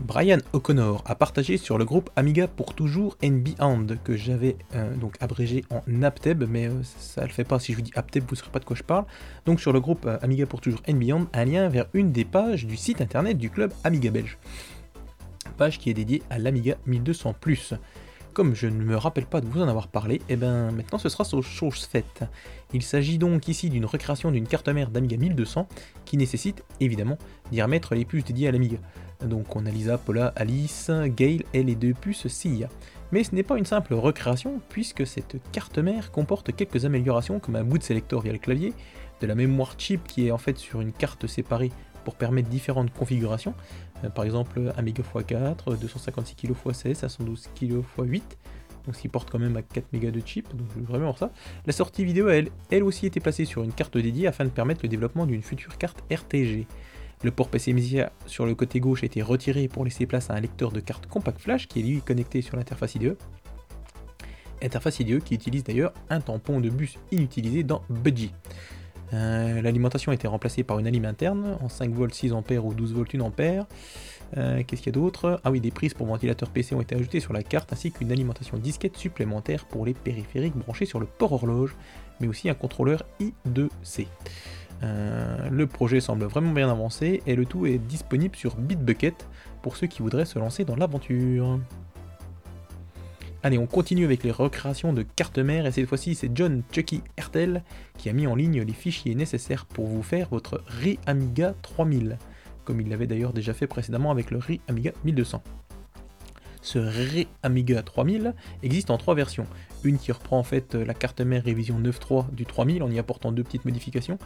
Brian 0.00 0.38
O'Connor 0.52 1.02
a 1.06 1.14
partagé 1.14 1.56
sur 1.58 1.76
le 1.76 1.84
groupe 1.84 2.08
Amiga 2.16 2.48
pour 2.48 2.74
toujours 2.74 3.16
and 3.22 3.42
Beyond, 3.42 3.86
que 4.04 4.16
j'avais 4.16 4.56
euh, 4.74 4.94
donc 4.96 5.16
abrégé 5.20 5.64
en 5.70 6.02
APTEB, 6.02 6.44
mais 6.48 6.68
euh, 6.68 6.82
ça 6.82 7.22
ne 7.22 7.26
le 7.26 7.32
fait 7.32 7.44
pas 7.44 7.58
si 7.58 7.72
je 7.72 7.76
vous 7.78 7.82
dis 7.82 7.92
APTEB, 7.94 8.24
vous 8.24 8.32
ne 8.32 8.36
saurez 8.36 8.50
pas 8.50 8.58
de 8.58 8.64
quoi 8.64 8.76
je 8.76 8.82
parle. 8.82 9.04
Donc 9.44 9.60
sur 9.60 9.72
le 9.72 9.80
groupe 9.80 10.06
euh, 10.06 10.18
Amiga 10.22 10.46
pour 10.46 10.60
toujours 10.60 10.80
and 10.88 10.94
Beyond, 10.94 11.26
un 11.32 11.44
lien 11.44 11.68
vers 11.68 11.86
une 11.94 12.12
des 12.12 12.24
pages 12.24 12.66
du 12.66 12.76
site 12.76 13.00
internet 13.00 13.36
du 13.36 13.50
club 13.50 13.72
Amiga 13.82 14.10
belge. 14.10 14.38
Page 15.56 15.78
qui 15.78 15.90
est 15.90 15.94
dédiée 15.94 16.22
à 16.30 16.38
l'Amiga 16.38 16.76
1200+ 16.88 17.76
comme 18.34 18.54
je 18.54 18.66
ne 18.66 18.82
me 18.82 18.96
rappelle 18.96 19.26
pas 19.26 19.40
de 19.40 19.46
vous 19.46 19.62
en 19.62 19.68
avoir 19.68 19.88
parlé, 19.88 20.16
et 20.16 20.22
eh 20.30 20.36
bien 20.36 20.70
maintenant 20.72 20.98
ce 20.98 21.08
sera 21.08 21.24
chose 21.40 21.86
faite. 21.86 22.24
Il 22.74 22.82
s'agit 22.82 23.16
donc 23.16 23.48
ici 23.48 23.70
d'une 23.70 23.86
recréation 23.86 24.32
d'une 24.32 24.46
carte 24.46 24.68
mère 24.68 24.90
d'Amiga 24.90 25.16
1200 25.16 25.68
qui 26.04 26.16
nécessite 26.16 26.64
évidemment 26.80 27.16
d'y 27.52 27.62
remettre 27.62 27.94
les 27.94 28.04
puces 28.04 28.24
dédiées 28.24 28.48
à 28.48 28.52
l'Amiga. 28.52 28.78
Donc 29.24 29.54
on 29.54 29.64
a 29.64 29.70
Lisa, 29.70 29.96
Paula, 29.96 30.32
Alice, 30.36 30.90
Gail 31.06 31.44
et 31.54 31.62
les 31.62 31.76
deux 31.76 31.94
puces 31.94 32.26
CIA. 32.26 32.68
Mais 33.12 33.22
ce 33.22 33.34
n'est 33.34 33.44
pas 33.44 33.56
une 33.56 33.64
simple 33.64 33.94
recréation 33.94 34.60
puisque 34.68 35.06
cette 35.06 35.36
carte 35.52 35.78
mère 35.78 36.10
comporte 36.10 36.54
quelques 36.54 36.84
améliorations 36.84 37.38
comme 37.38 37.54
un 37.56 37.64
boot 37.64 37.82
selector 37.82 38.20
via 38.22 38.32
le 38.32 38.38
clavier, 38.38 38.72
de 39.20 39.26
la 39.28 39.36
mémoire 39.36 39.76
chip 39.78 40.02
qui 40.08 40.26
est 40.26 40.32
en 40.32 40.38
fait 40.38 40.58
sur 40.58 40.80
une 40.80 40.92
carte 40.92 41.28
séparée 41.28 41.70
pour 42.04 42.16
permettre 42.16 42.48
différentes 42.48 42.92
configurations, 42.92 43.54
par 44.10 44.24
exemple 44.24 44.72
1 44.76 44.82
MB 44.82 44.88
x4, 44.88 45.78
256 45.78 46.34
kg 46.34 46.50
x 46.50 46.78
16, 46.78 46.98
512 46.98 47.48
kg 47.54 47.78
x 47.78 47.86
8, 47.98 48.38
donc 48.84 48.96
ce 48.96 49.00
qui 49.00 49.08
porte 49.08 49.30
quand 49.30 49.38
même 49.38 49.56
à 49.56 49.62
4 49.62 49.92
mégas 49.92 50.10
de 50.10 50.20
chip, 50.24 50.54
donc 50.54 50.68
vraiment 50.76 51.14
ça. 51.14 51.30
La 51.66 51.72
sortie 51.72 52.04
vidéo, 52.04 52.28
elle, 52.28 52.48
elle 52.70 52.84
aussi 52.84 53.06
été 53.06 53.20
placée 53.20 53.44
sur 53.44 53.62
une 53.62 53.72
carte 53.72 53.96
dédiée 53.96 54.26
afin 54.26 54.44
de 54.44 54.50
permettre 54.50 54.80
le 54.82 54.88
développement 54.88 55.26
d'une 55.26 55.42
future 55.42 55.78
carte 55.78 56.02
RTG. 56.10 56.66
Le 57.22 57.30
port 57.30 57.48
PC 57.48 57.72
Media 57.72 58.12
sur 58.26 58.44
le 58.44 58.54
côté 58.54 58.80
gauche 58.80 59.02
a 59.02 59.06
été 59.06 59.22
retiré 59.22 59.68
pour 59.68 59.84
laisser 59.84 60.04
place 60.04 60.28
à 60.28 60.34
un 60.34 60.40
lecteur 60.40 60.72
de 60.72 60.80
carte 60.80 61.06
compact 61.06 61.40
flash 61.40 61.68
qui 61.68 61.80
est 61.80 61.82
lui 61.82 62.02
connecté 62.02 62.42
sur 62.42 62.56
l'interface 62.56 62.96
IDE. 62.96 63.16
Interface 64.62 65.00
IDE 65.00 65.22
qui 65.22 65.34
utilise 65.34 65.64
d'ailleurs 65.64 65.94
un 66.10 66.20
tampon 66.20 66.60
de 66.60 66.68
bus 66.68 66.98
inutilisé 67.12 67.62
dans 67.62 67.82
Budgie. 67.88 68.32
Euh, 69.12 69.62
l'alimentation 69.62 70.12
a 70.12 70.14
été 70.14 70.26
remplacée 70.26 70.62
par 70.62 70.78
une 70.78 70.86
anime 70.86 71.04
interne 71.04 71.56
en 71.60 71.68
5 71.68 71.92
volts 71.92 72.14
6 72.14 72.32
ampères 72.32 72.64
ou 72.64 72.74
12 72.74 72.94
volts 72.94 73.14
1 73.14 73.20
ampère. 73.20 73.66
Euh, 74.36 74.62
qu'est-ce 74.66 74.82
qu'il 74.82 74.92
y 74.92 74.96
a 74.96 75.00
d'autre? 75.00 75.40
Ah 75.44 75.50
oui, 75.50 75.60
des 75.60 75.70
prises 75.70 75.94
pour 75.94 76.06
ventilateur 76.06 76.50
PC 76.50 76.74
ont 76.74 76.80
été 76.80 76.94
ajoutées 76.94 77.20
sur 77.20 77.32
la 77.32 77.42
carte 77.42 77.72
ainsi 77.72 77.92
qu'une 77.92 78.10
alimentation 78.10 78.56
disquette 78.56 78.96
supplémentaire 78.96 79.66
pour 79.66 79.86
les 79.86 79.94
périphériques 79.94 80.56
branchés 80.56 80.86
sur 80.86 80.98
le 80.98 81.06
port 81.06 81.32
horloge, 81.32 81.76
mais 82.20 82.26
aussi 82.26 82.48
un 82.48 82.54
contrôleur 82.54 83.04
I2C. 83.20 84.06
Euh, 84.82 85.48
le 85.50 85.66
projet 85.66 86.00
semble 86.00 86.24
vraiment 86.24 86.52
bien 86.52 86.68
avancé 86.68 87.22
et 87.26 87.36
le 87.36 87.46
tout 87.46 87.66
est 87.66 87.78
disponible 87.78 88.34
sur 88.34 88.56
Bitbucket 88.56 89.26
pour 89.62 89.76
ceux 89.76 89.86
qui 89.86 90.02
voudraient 90.02 90.24
se 90.24 90.38
lancer 90.38 90.64
dans 90.64 90.76
l'aventure. 90.76 91.60
Allez, 93.44 93.58
on 93.58 93.66
continue 93.66 94.06
avec 94.06 94.24
les 94.24 94.30
recréations 94.30 94.94
de 94.94 95.02
cartes 95.02 95.36
mères 95.36 95.66
et 95.66 95.70
cette 95.70 95.86
fois-ci 95.86 96.14
c'est 96.14 96.30
John 96.34 96.62
Chucky 96.72 97.02
Hertel 97.18 97.62
qui 97.98 98.08
a 98.08 98.14
mis 98.14 98.26
en 98.26 98.34
ligne 98.34 98.62
les 98.62 98.72
fichiers 98.72 99.14
nécessaires 99.14 99.66
pour 99.66 99.86
vous 99.86 100.02
faire 100.02 100.30
votre 100.30 100.62
RE 100.66 100.96
Amiga 101.04 101.54
3000, 101.60 102.16
comme 102.64 102.80
il 102.80 102.88
l'avait 102.88 103.06
d'ailleurs 103.06 103.34
déjà 103.34 103.52
fait 103.52 103.66
précédemment 103.66 104.10
avec 104.10 104.30
le 104.30 104.38
RE 104.38 104.54
Amiga 104.66 104.92
1200. 105.04 105.42
Ce 106.62 106.78
RE 106.78 107.26
Amiga 107.42 107.82
3000 107.82 108.32
existe 108.62 108.88
en 108.88 108.96
trois 108.96 109.14
versions. 109.14 109.46
Une 109.82 109.98
qui 109.98 110.10
reprend 110.10 110.38
en 110.38 110.42
fait 110.42 110.74
la 110.74 110.94
carte 110.94 111.20
mère 111.20 111.44
révision 111.44 111.78
9.3 111.78 112.34
du 112.34 112.46
3000 112.46 112.82
en 112.82 112.90
y 112.90 112.98
apportant 112.98 113.30
deux 113.30 113.44
petites 113.44 113.66
modifications. 113.66 114.18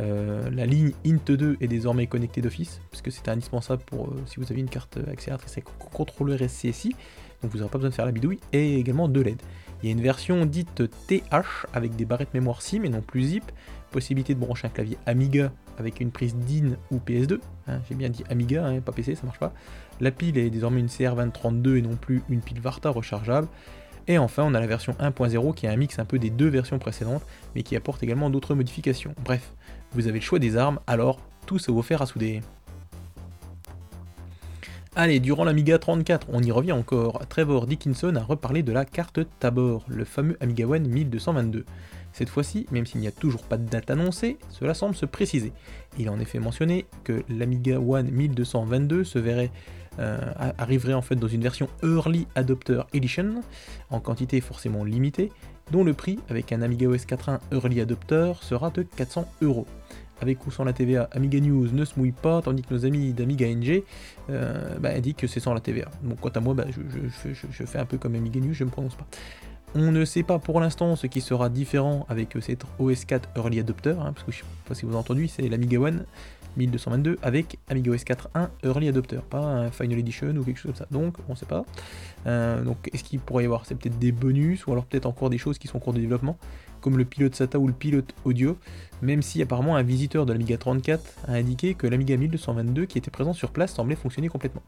Euh, 0.00 0.50
la 0.50 0.66
ligne 0.66 0.90
INT2 1.04 1.58
est 1.60 1.68
désormais 1.68 2.08
connectée 2.08 2.40
d'office, 2.40 2.80
parce 2.90 3.02
que 3.02 3.12
c'était 3.12 3.30
indispensable 3.30 3.84
pour 3.86 4.08
euh, 4.08 4.20
si 4.26 4.40
vous 4.40 4.50
avez 4.50 4.60
une 4.60 4.68
carte 4.68 4.98
accélératrice 5.08 5.58
et 5.58 5.64
contrôleur 5.92 6.40
SCSI 6.40 6.96
donc 7.42 7.52
vous 7.52 7.58
n'aurez 7.58 7.70
pas 7.70 7.78
besoin 7.78 7.90
de 7.90 7.94
faire 7.94 8.06
la 8.06 8.12
bidouille, 8.12 8.40
et 8.52 8.78
également 8.78 9.08
de 9.08 9.20
LED. 9.20 9.40
Il 9.82 9.86
y 9.86 9.92
a 9.92 9.92
une 9.92 10.02
version 10.02 10.46
dite 10.46 10.82
TH 11.06 11.66
avec 11.74 11.96
des 11.96 12.04
barrettes 12.04 12.32
mémoire 12.32 12.62
SIM 12.62 12.84
et 12.84 12.88
non 12.88 13.02
plus 13.02 13.22
ZIP, 13.22 13.44
possibilité 13.90 14.34
de 14.34 14.40
brancher 14.40 14.66
un 14.66 14.70
clavier 14.70 14.98
Amiga 15.06 15.52
avec 15.78 16.00
une 16.00 16.10
prise 16.10 16.34
DIN 16.34 16.76
ou 16.90 16.96
PS2. 16.96 17.40
Hein, 17.68 17.80
j'ai 17.88 17.94
bien 17.94 18.08
dit 18.08 18.24
Amiga, 18.30 18.66
hein, 18.66 18.80
pas 18.80 18.92
PC, 18.92 19.14
ça 19.14 19.26
marche 19.26 19.38
pas. 19.38 19.52
La 20.00 20.10
pile 20.10 20.38
est 20.38 20.50
désormais 20.50 20.80
une 20.80 20.86
CR2032 20.86 21.76
et 21.76 21.82
non 21.82 21.96
plus 21.96 22.22
une 22.28 22.40
pile 22.40 22.60
Varta 22.60 22.90
rechargeable. 22.90 23.48
Et 24.08 24.18
enfin, 24.18 24.44
on 24.44 24.54
a 24.54 24.60
la 24.60 24.66
version 24.66 24.94
1.0 25.00 25.54
qui 25.54 25.66
est 25.66 25.68
un 25.68 25.76
mix 25.76 25.98
un 25.98 26.04
peu 26.04 26.18
des 26.18 26.30
deux 26.30 26.48
versions 26.48 26.78
précédentes, 26.78 27.26
mais 27.54 27.62
qui 27.62 27.76
apporte 27.76 28.02
également 28.02 28.30
d'autres 28.30 28.54
modifications. 28.54 29.14
Bref, 29.24 29.52
vous 29.92 30.06
avez 30.06 30.20
le 30.20 30.24
choix 30.24 30.38
des 30.38 30.56
armes, 30.56 30.78
alors 30.86 31.18
tout 31.44 31.58
se 31.58 31.70
vous 31.70 31.82
faire 31.82 32.02
à 32.02 32.06
souder. 32.06 32.40
Allez, 34.98 35.20
durant 35.20 35.44
l'Amiga 35.44 35.78
34, 35.78 36.28
on 36.32 36.42
y 36.42 36.50
revient 36.50 36.72
encore. 36.72 37.20
Trevor 37.28 37.66
Dickinson 37.66 38.16
a 38.16 38.22
reparlé 38.22 38.62
de 38.62 38.72
la 38.72 38.86
carte 38.86 39.20
Tabor, 39.40 39.84
le 39.88 40.06
fameux 40.06 40.38
Amiga 40.40 40.66
One 40.66 40.88
1222. 40.88 41.66
Cette 42.14 42.30
fois-ci, 42.30 42.64
même 42.70 42.86
s'il 42.86 43.02
n'y 43.02 43.06
a 43.06 43.12
toujours 43.12 43.42
pas 43.42 43.58
de 43.58 43.68
date 43.68 43.90
annoncée, 43.90 44.38
cela 44.48 44.72
semble 44.72 44.94
se 44.94 45.04
préciser. 45.04 45.52
Il 45.98 46.08
a 46.08 46.12
en 46.12 46.18
effet 46.18 46.38
mentionné 46.38 46.86
que 47.04 47.22
l'Amiga 47.28 47.78
One 47.78 48.10
1222 48.10 49.04
se 49.04 49.18
verrait 49.18 49.50
euh, 49.98 50.18
arriverait 50.56 50.94
en 50.94 51.02
fait 51.02 51.16
dans 51.16 51.28
une 51.28 51.42
version 51.42 51.68
Early 51.82 52.26
Adopter 52.34 52.80
Edition, 52.94 53.42
en 53.90 54.00
quantité 54.00 54.40
forcément 54.40 54.82
limitée, 54.82 55.30
dont 55.72 55.84
le 55.84 55.92
prix 55.92 56.18
avec 56.30 56.52
un 56.52 56.62
Amiga 56.62 56.88
OS 56.88 57.04
4.1 57.04 57.40
Early 57.52 57.82
Adopter 57.82 58.32
sera 58.40 58.70
de 58.70 58.80
400 58.80 59.28
euros 59.42 59.66
avec 60.20 60.46
ou 60.46 60.50
sans 60.50 60.64
la 60.64 60.72
TVA, 60.72 61.08
Amiga 61.12 61.40
News 61.40 61.68
ne 61.72 61.84
se 61.84 61.98
mouille 61.98 62.12
pas, 62.12 62.42
tandis 62.42 62.62
que 62.62 62.72
nos 62.72 62.84
amis 62.84 63.12
d'Amiga 63.12 63.46
NG 63.46 63.82
euh, 64.30 64.76
bah, 64.78 64.90
indiquent 64.90 65.18
que 65.18 65.26
c'est 65.26 65.40
sans 65.40 65.54
la 65.54 65.60
TVA. 65.60 65.88
Donc 66.02 66.20
quant 66.20 66.30
à 66.30 66.40
moi, 66.40 66.54
bah, 66.54 66.64
je, 66.70 67.64
fais 67.66 67.78
un 67.78 67.86
peu 67.86 67.98
comme 67.98 68.14
Amiga 68.14 68.40
News, 68.40 68.54
je 68.54 68.64
ne 68.64 68.68
me 68.68 68.72
prononce 68.72 68.94
pas. 68.94 69.06
On 69.74 69.92
ne 69.92 70.04
sait 70.04 70.22
pas 70.22 70.38
pour 70.38 70.60
l'instant 70.60 70.96
ce 70.96 71.06
qui 71.06 71.20
sera 71.20 71.50
différent 71.50 72.06
avec 72.08 72.36
cet 72.40 72.64
OS 72.78 73.04
4 73.04 73.28
Early 73.36 73.60
Adopter, 73.60 73.90
hein, 73.90 74.12
parce 74.14 74.22
que 74.22 74.32
je 74.32 74.38
ne 74.38 74.42
sais 74.42 74.68
pas 74.68 74.74
si 74.74 74.86
vous 74.86 74.92
avez 74.92 74.98
entendu, 74.98 75.28
c'est 75.28 75.46
l'Amiga 75.48 75.78
One 75.78 76.04
1222 76.56 77.18
avec 77.22 77.58
Amiga 77.68 77.92
OS 77.92 78.04
4.1 78.04 78.48
Early 78.64 78.88
Adopter, 78.88 79.20
pas 79.28 79.40
un 79.40 79.70
Final 79.70 79.98
Edition 79.98 80.28
ou 80.28 80.44
quelque 80.44 80.58
chose 80.58 80.72
comme 80.72 80.78
ça. 80.78 80.86
Donc 80.90 81.16
on 81.28 81.32
ne 81.32 81.36
sait 81.36 81.46
pas. 81.46 81.64
Euh, 82.26 82.62
donc 82.62 82.88
est-ce 82.92 83.04
qu'il 83.04 83.20
pourrait 83.20 83.44
y 83.44 83.46
avoir 83.46 83.66
C'est 83.66 83.74
peut-être 83.74 83.98
des 83.98 84.12
bonus 84.12 84.66
ou 84.66 84.72
alors 84.72 84.84
peut-être 84.84 85.06
encore 85.06 85.30
des 85.30 85.38
choses 85.38 85.58
qui 85.58 85.68
sont 85.68 85.76
en 85.76 85.80
cours 85.80 85.92
de 85.92 86.00
développement 86.00 86.38
comme 86.86 86.98
le 86.98 87.04
pilote 87.04 87.34
SATA 87.34 87.58
ou 87.58 87.66
le 87.66 87.72
pilote 87.72 88.14
audio, 88.24 88.56
même 89.02 89.20
si 89.20 89.42
apparemment 89.42 89.74
un 89.74 89.82
visiteur 89.82 90.24
de 90.24 90.32
l'Amiga 90.32 90.56
34 90.56 91.02
a 91.26 91.32
indiqué 91.32 91.74
que 91.74 91.88
l'Amiga 91.88 92.16
1222 92.16 92.84
qui 92.84 92.96
était 92.96 93.10
présent 93.10 93.32
sur 93.32 93.50
place 93.50 93.74
semblait 93.74 93.96
fonctionner 93.96 94.28
complètement. 94.28 94.62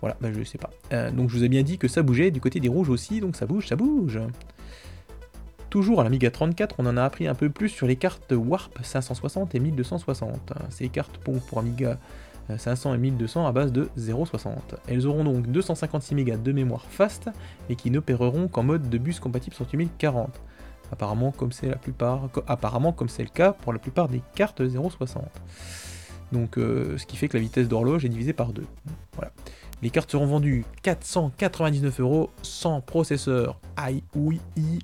Voilà, 0.00 0.16
bah 0.22 0.30
je 0.32 0.42
sais 0.42 0.56
pas. 0.56 0.70
Euh, 0.94 1.10
donc 1.10 1.28
je 1.28 1.36
vous 1.36 1.44
ai 1.44 1.50
bien 1.50 1.62
dit 1.62 1.76
que 1.76 1.86
ça 1.86 2.02
bougeait, 2.02 2.30
du 2.30 2.40
côté 2.40 2.60
des 2.60 2.68
rouges 2.70 2.88
aussi, 2.88 3.20
donc 3.20 3.36
ça 3.36 3.44
bouge, 3.44 3.66
ça 3.68 3.76
bouge. 3.76 4.18
Toujours 5.68 6.00
à 6.00 6.04
l'Amiga 6.04 6.30
34, 6.30 6.76
on 6.78 6.86
en 6.86 6.96
a 6.96 7.04
appris 7.04 7.28
un 7.28 7.34
peu 7.34 7.50
plus 7.50 7.68
sur 7.68 7.86
les 7.86 7.96
cartes 7.96 8.32
Warp 8.32 8.78
560 8.82 9.54
et 9.54 9.60
1260. 9.60 10.54
Ces 10.70 10.88
cartes 10.88 11.18
pour, 11.18 11.42
pour 11.42 11.58
Amiga 11.58 11.98
500 12.56 12.92
euh, 12.92 12.94
et 12.94 12.98
1200 12.98 13.46
à 13.46 13.52
base 13.52 13.70
de 13.70 13.90
0,60. 13.98 14.48
Elles 14.86 15.06
auront 15.06 15.24
donc 15.24 15.46
256 15.46 16.14
MB 16.14 16.42
de 16.42 16.52
mémoire 16.52 16.86
fast 16.86 17.28
et 17.68 17.76
qui 17.76 17.90
n'opéreront 17.90 18.48
qu'en 18.48 18.62
mode 18.62 18.88
de 18.88 18.96
bus 18.96 19.20
compatible 19.20 19.54
sur 19.54 19.66
8040 19.70 20.30
apparemment 20.92 21.32
comme 21.32 21.52
c'est 21.52 21.68
le 21.68 23.28
cas 23.28 23.52
pour 23.52 23.72
la 23.72 23.78
plupart 23.78 24.08
des 24.08 24.22
cartes 24.34 24.60
0.60. 24.60 25.22
Donc 26.32 26.58
euh, 26.58 26.98
ce 26.98 27.06
qui 27.06 27.16
fait 27.16 27.28
que 27.28 27.36
la 27.36 27.42
vitesse 27.42 27.68
d'horloge 27.68 28.04
est 28.04 28.08
divisée 28.08 28.32
par 28.32 28.52
deux. 28.52 28.66
Voilà. 29.14 29.32
Les 29.80 29.90
cartes 29.90 30.10
seront 30.10 30.26
vendues 30.26 30.64
499 30.82 32.00
euros 32.00 32.30
sans 32.42 32.80
processeur. 32.80 33.60
Aïe, 33.76 34.02
oui, 34.14 34.40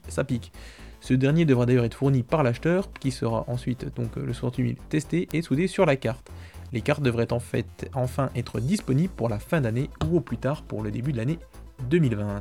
ça 0.09 0.25
pique. 0.25 0.53
Ce 1.01 1.13
dernier 1.13 1.45
devra 1.45 1.67
d'ailleurs 1.67 1.85
être 1.85 1.97
fourni 1.97 2.23
par 2.23 2.43
l'acheteur, 2.43 2.91
qui 2.95 3.11
sera 3.11 3.45
ensuite, 3.49 3.95
donc 3.95 4.17
euh, 4.17 4.25
le 4.25 4.33
68000, 4.33 4.77
testé 4.89 5.29
et 5.33 5.43
soudé 5.43 5.67
sur 5.67 5.85
la 5.85 5.97
carte. 5.97 6.31
Les 6.73 6.81
cartes 6.81 7.03
devraient 7.03 7.33
en 7.33 7.41
fait 7.41 7.91
enfin 7.95 8.31
être 8.35 8.59
disponibles 8.59 9.13
pour 9.13 9.29
la 9.29 9.39
fin 9.39 9.61
d'année 9.61 9.91
ou 10.09 10.17
au 10.17 10.21
plus 10.21 10.39
tard 10.39 10.63
pour 10.63 10.83
le 10.83 10.91
début 10.91 11.13
de 11.13 11.19
l'année 11.19 11.39
2020. 11.91 12.41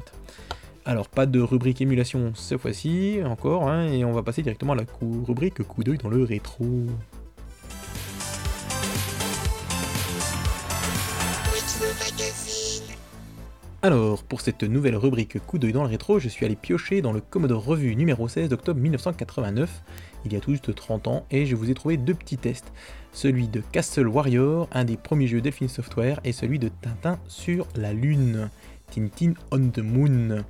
Alors, 0.85 1.07
pas 1.07 1.25
de 1.25 1.39
rubrique 1.39 1.79
émulation 1.79 2.33
cette 2.35 2.59
fois-ci, 2.59 3.19
encore, 3.25 3.69
hein, 3.69 3.87
et 3.87 4.03
on 4.03 4.11
va 4.11 4.21
passer 4.21 4.41
directement 4.41 4.73
à 4.73 4.75
la 4.75 4.83
rubrique 5.25 5.63
coup 5.63 5.81
d'œil 5.81 5.97
dans 5.97 6.09
le 6.09 6.23
rétro. 6.23 6.65
Alors, 13.81 14.23
pour 14.23 14.41
cette 14.41 14.63
nouvelle 14.63 14.97
rubrique 14.97 15.39
coup 15.45 15.57
d'œil 15.57 15.71
dans 15.71 15.83
le 15.83 15.89
rétro, 15.89 16.19
je 16.19 16.27
suis 16.27 16.45
allé 16.45 16.57
piocher 16.57 17.01
dans 17.01 17.13
le 17.13 17.21
Commodore 17.21 17.63
Revue 17.63 17.95
numéro 17.95 18.27
16 18.27 18.49
d'octobre 18.49 18.81
1989, 18.81 19.83
il 20.25 20.33
y 20.33 20.35
a 20.35 20.41
tout 20.41 20.51
juste 20.51 20.75
30 20.75 21.07
ans, 21.07 21.25
et 21.31 21.45
je 21.45 21.55
vous 21.55 21.69
ai 21.69 21.73
trouvé 21.73 21.95
deux 21.95 22.13
petits 22.13 22.37
tests. 22.37 22.73
Celui 23.13 23.47
de 23.47 23.61
Castle 23.71 24.07
Warrior, 24.07 24.67
un 24.73 24.83
des 24.83 24.97
premiers 24.97 25.27
jeux 25.27 25.39
Delphine 25.39 25.69
Software, 25.69 26.19
et 26.25 26.33
celui 26.33 26.59
de 26.59 26.69
Tintin 26.81 27.19
sur 27.27 27.67
la 27.77 27.93
Lune. 27.93 28.49
Tintin 28.91 29.33
on 29.51 29.69
the 29.69 29.79
Moon. 29.79 30.43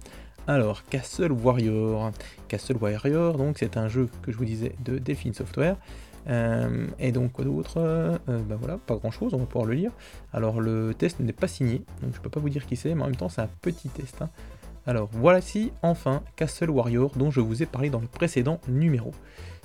Alors, 0.45 0.83
Castle 0.83 1.31
Warrior. 1.31 2.11
Castle 2.49 2.75
Warrior, 2.75 3.37
donc, 3.37 3.57
c'est 3.59 3.77
un 3.77 3.87
jeu 3.87 4.09
que 4.21 4.31
je 4.31 4.37
vous 4.37 4.43
disais 4.43 4.75
de 4.83 4.97
Delphine 4.97 5.33
Software. 5.33 5.77
Euh, 6.27 6.87
et 6.99 7.13
donc, 7.13 7.31
quoi 7.31 7.45
d'autre 7.45 7.77
euh, 7.77 8.17
Ben 8.27 8.55
voilà, 8.55 8.77
pas 8.77 8.95
grand 8.95 9.11
chose, 9.11 9.33
on 9.33 9.37
va 9.37 9.45
pouvoir 9.45 9.65
le 9.65 9.73
lire. 9.73 9.91
Alors, 10.33 10.59
le 10.59 10.93
test 10.93 11.21
n'est 11.21 11.31
pas 11.31 11.47
signé, 11.47 11.83
donc 12.01 12.13
je 12.13 12.19
peux 12.19 12.29
pas 12.29 12.41
vous 12.41 12.49
dire 12.49 12.65
qui 12.65 12.75
c'est, 12.75 12.93
mais 12.93 13.03
en 13.03 13.05
même 13.05 13.15
temps, 13.15 13.29
c'est 13.29 13.41
un 13.41 13.49
petit 13.61 13.87
test. 13.87 14.21
Hein. 14.21 14.29
Alors, 14.85 15.09
voici 15.13 15.71
enfin 15.81 16.23
Castle 16.35 16.69
Warrior, 16.69 17.11
dont 17.15 17.31
je 17.31 17.39
vous 17.39 17.63
ai 17.63 17.65
parlé 17.65 17.89
dans 17.89 18.01
le 18.01 18.07
précédent 18.07 18.59
numéro. 18.67 19.11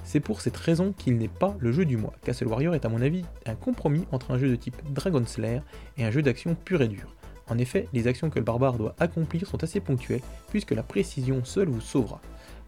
C'est 0.04 0.20
pour 0.20 0.40
cette 0.40 0.56
raison 0.56 0.94
qu'il 0.97 1.18
n'est 1.18 1.26
pas 1.26 1.56
le 1.58 1.73
jeu 1.73 1.87
du 1.87 1.97
mois. 1.97 2.12
Castle 2.23 2.47
Warrior 2.47 2.76
est 2.76 2.85
à 2.85 2.88
mon 2.88 3.02
avis 3.02 3.25
un 3.47 3.56
compromis 3.56 4.06
entre 4.12 4.30
un 4.30 4.38
jeu 4.38 4.49
de 4.49 4.54
type 4.54 4.76
Dragon 4.92 5.25
Slayer 5.26 5.61
et 5.97 6.04
un 6.04 6.12
jeu 6.12 6.23
d'action 6.23 6.54
pur 6.54 6.82
et 6.82 6.88
dur. 6.88 7.18
En 7.50 7.59
effet, 7.59 7.88
les 7.93 8.07
actions 8.07 8.31
que 8.31 8.38
le 8.38 8.45
barbare 8.45 8.78
doit 8.78 8.95
accomplir 8.99 9.47
sont 9.47 9.62
assez 9.62 9.81
ponctuelles, 9.81 10.23
puisque 10.49 10.73
la 10.73 10.83
précision 10.83 11.45
seule 11.45 11.69
vous 11.69 11.81
sauvera. 11.81 12.21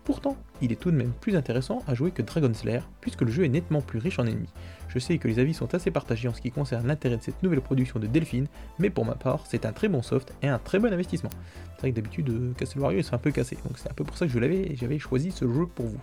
Pourtant, 0.05 0.37
il 0.63 0.73
est 0.73 0.77
tout 0.77 0.91
de 0.91 0.97
même 0.97 1.13
plus 1.13 1.37
intéressant 1.37 1.83
à 1.87 1.95
jouer 1.95 2.11
que 2.11 2.23
Dragon 2.23 2.53
Slayer, 2.53 2.81
puisque 3.01 3.21
le 3.21 3.31
jeu 3.31 3.45
est 3.45 3.49
nettement 3.51 3.83
plus 3.83 3.99
riche 3.99 4.19
en 4.19 4.27
ennemis. 4.27 4.49
Je 4.89 4.99
sais 4.99 5.19
que 5.19 5.29
les 5.29 5.39
avis 5.39 5.55
sont 5.55 5.75
assez 5.75 5.91
partagés 5.91 6.27
en 6.27 6.35
ce 6.35 6.41
qui 6.41 6.51
concerne 6.51 6.87
l'intérêt 6.87 7.19
de 7.19 7.23
cette 7.23 7.43
nouvelle 7.43 7.61
production 7.61 8.01
de 8.01 8.07
Delphine, 8.07 8.47
mais 8.79 8.91
pour 8.91 9.05
ma 9.05 9.15
part, 9.15 9.45
c'est 9.47 9.67
un 9.67 9.73
très 9.73 9.89
bon 9.89 10.03
soft 10.03 10.35
et 10.43 10.49
un 10.49 10.59
très 10.59 10.79
bon 10.79 10.93
investissement. 10.93 11.31
C'est 11.75 11.81
vrai 11.83 11.91
que 11.91 11.97
d'habitude, 11.97 12.31
euh, 12.31 12.53
Castle 12.57 12.81
Warrior 12.81 13.01
est 13.01 13.15
un 13.15 13.19
peu 13.19 13.31
cassé, 13.31 13.57
donc 13.65 13.79
c'est 13.79 13.91
un 13.91 13.95
peu 13.95 14.05
pour 14.05 14.17
ça 14.17 14.27
que 14.27 14.33
je 14.33 14.39
l'avais 14.39 14.75
j'avais 14.75 14.99
choisi 14.99 15.31
ce 15.31 15.45
jeu 15.45 15.67
pour 15.67 15.87
vous. 15.87 16.01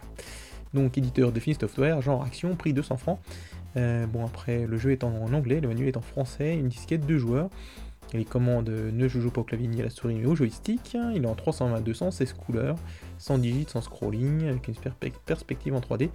Donc 0.74 0.98
éditeur 0.98 1.32
Delphine 1.32 1.56
Software, 1.60 2.02
genre 2.02 2.24
action, 2.24 2.56
prix 2.56 2.74
200 2.74 2.98
francs. 2.98 3.20
Euh, 3.76 4.06
bon 4.08 4.26
après, 4.26 4.66
le 4.66 4.78
jeu 4.78 4.92
est 4.92 5.04
en 5.04 5.34
anglais, 5.34 5.60
le 5.60 5.68
manuel 5.68 5.90
est 5.90 5.98
en 5.98 6.02
français, 6.02 6.56
une 6.56 6.68
disquette 6.68 7.06
de 7.06 7.18
joueurs. 7.18 7.50
Les 8.14 8.26
commandes 8.26 8.70
ne 8.70 9.08
jouent 9.08 9.32
pas 9.32 9.42
au 9.42 9.44
clavier 9.44 9.68
ni 9.68 9.82
à 9.82 9.84
la 9.84 9.90
souris 9.90 10.16
mais 10.16 10.26
au 10.26 10.36
joystick. 10.36 10.98
Il 11.14 11.24
est 11.24 11.28
en 11.28 11.36
320-200, 11.36 12.12
16 12.12 12.34
couleurs, 12.34 12.78
sans 13.18 13.38
digits, 13.38 13.66
sans 13.68 13.82
scrolling, 13.82 14.48
avec 14.48 14.68
une 14.68 14.76
perspective 15.26 15.76
en 15.76 15.80
3D. 15.80 16.10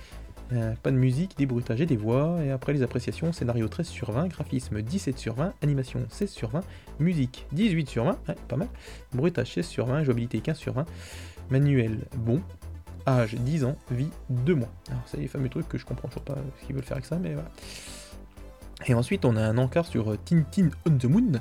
Euh, 0.52 0.74
pas 0.82 0.90
de 0.90 0.96
musique, 0.96 1.36
des 1.38 1.46
bruitages 1.46 1.80
et 1.80 1.86
des 1.86 1.96
voix. 1.96 2.38
Et 2.44 2.50
après 2.50 2.72
les 2.72 2.82
appréciations, 2.82 3.32
scénario 3.32 3.68
13 3.68 3.86
sur 3.86 4.10
20, 4.10 4.28
graphisme 4.28 4.82
17 4.82 5.18
sur 5.18 5.34
20, 5.34 5.52
animation 5.62 6.04
16 6.08 6.30
sur 6.30 6.50
20, 6.50 6.60
musique 6.98 7.46
18 7.52 7.88
sur 7.88 8.04
20, 8.04 8.18
pas 8.48 8.56
mal. 8.56 8.68
Bruitage 9.12 9.52
16 9.54 9.66
sur 9.66 9.86
20, 9.86 10.04
jouabilité 10.04 10.40
15 10.40 10.56
sur 10.56 10.74
20. 10.74 10.84
Manuel 11.50 11.98
bon. 12.16 12.40
Âge 13.06 13.34
10 13.34 13.64
ans, 13.64 13.76
vie 13.90 14.10
2 14.30 14.54
mois. 14.54 14.68
Alors 14.88 15.02
c'est 15.06 15.16
les 15.16 15.26
fameux 15.26 15.48
trucs 15.48 15.68
que 15.68 15.76
je 15.76 15.84
comprends 15.84 16.08
toujours 16.08 16.22
pas 16.22 16.36
ce 16.60 16.66
qu'ils 16.66 16.74
veulent 16.76 16.84
faire 16.84 16.98
avec 16.98 17.06
ça, 17.06 17.18
mais 17.18 17.32
voilà. 17.32 17.50
Et 18.86 18.94
ensuite 18.94 19.24
on 19.24 19.36
a 19.36 19.42
un 19.42 19.58
encart 19.58 19.86
sur 19.86 20.16
Tintin 20.24 20.70
on 20.86 20.98
the 20.98 21.04
Moon, 21.04 21.40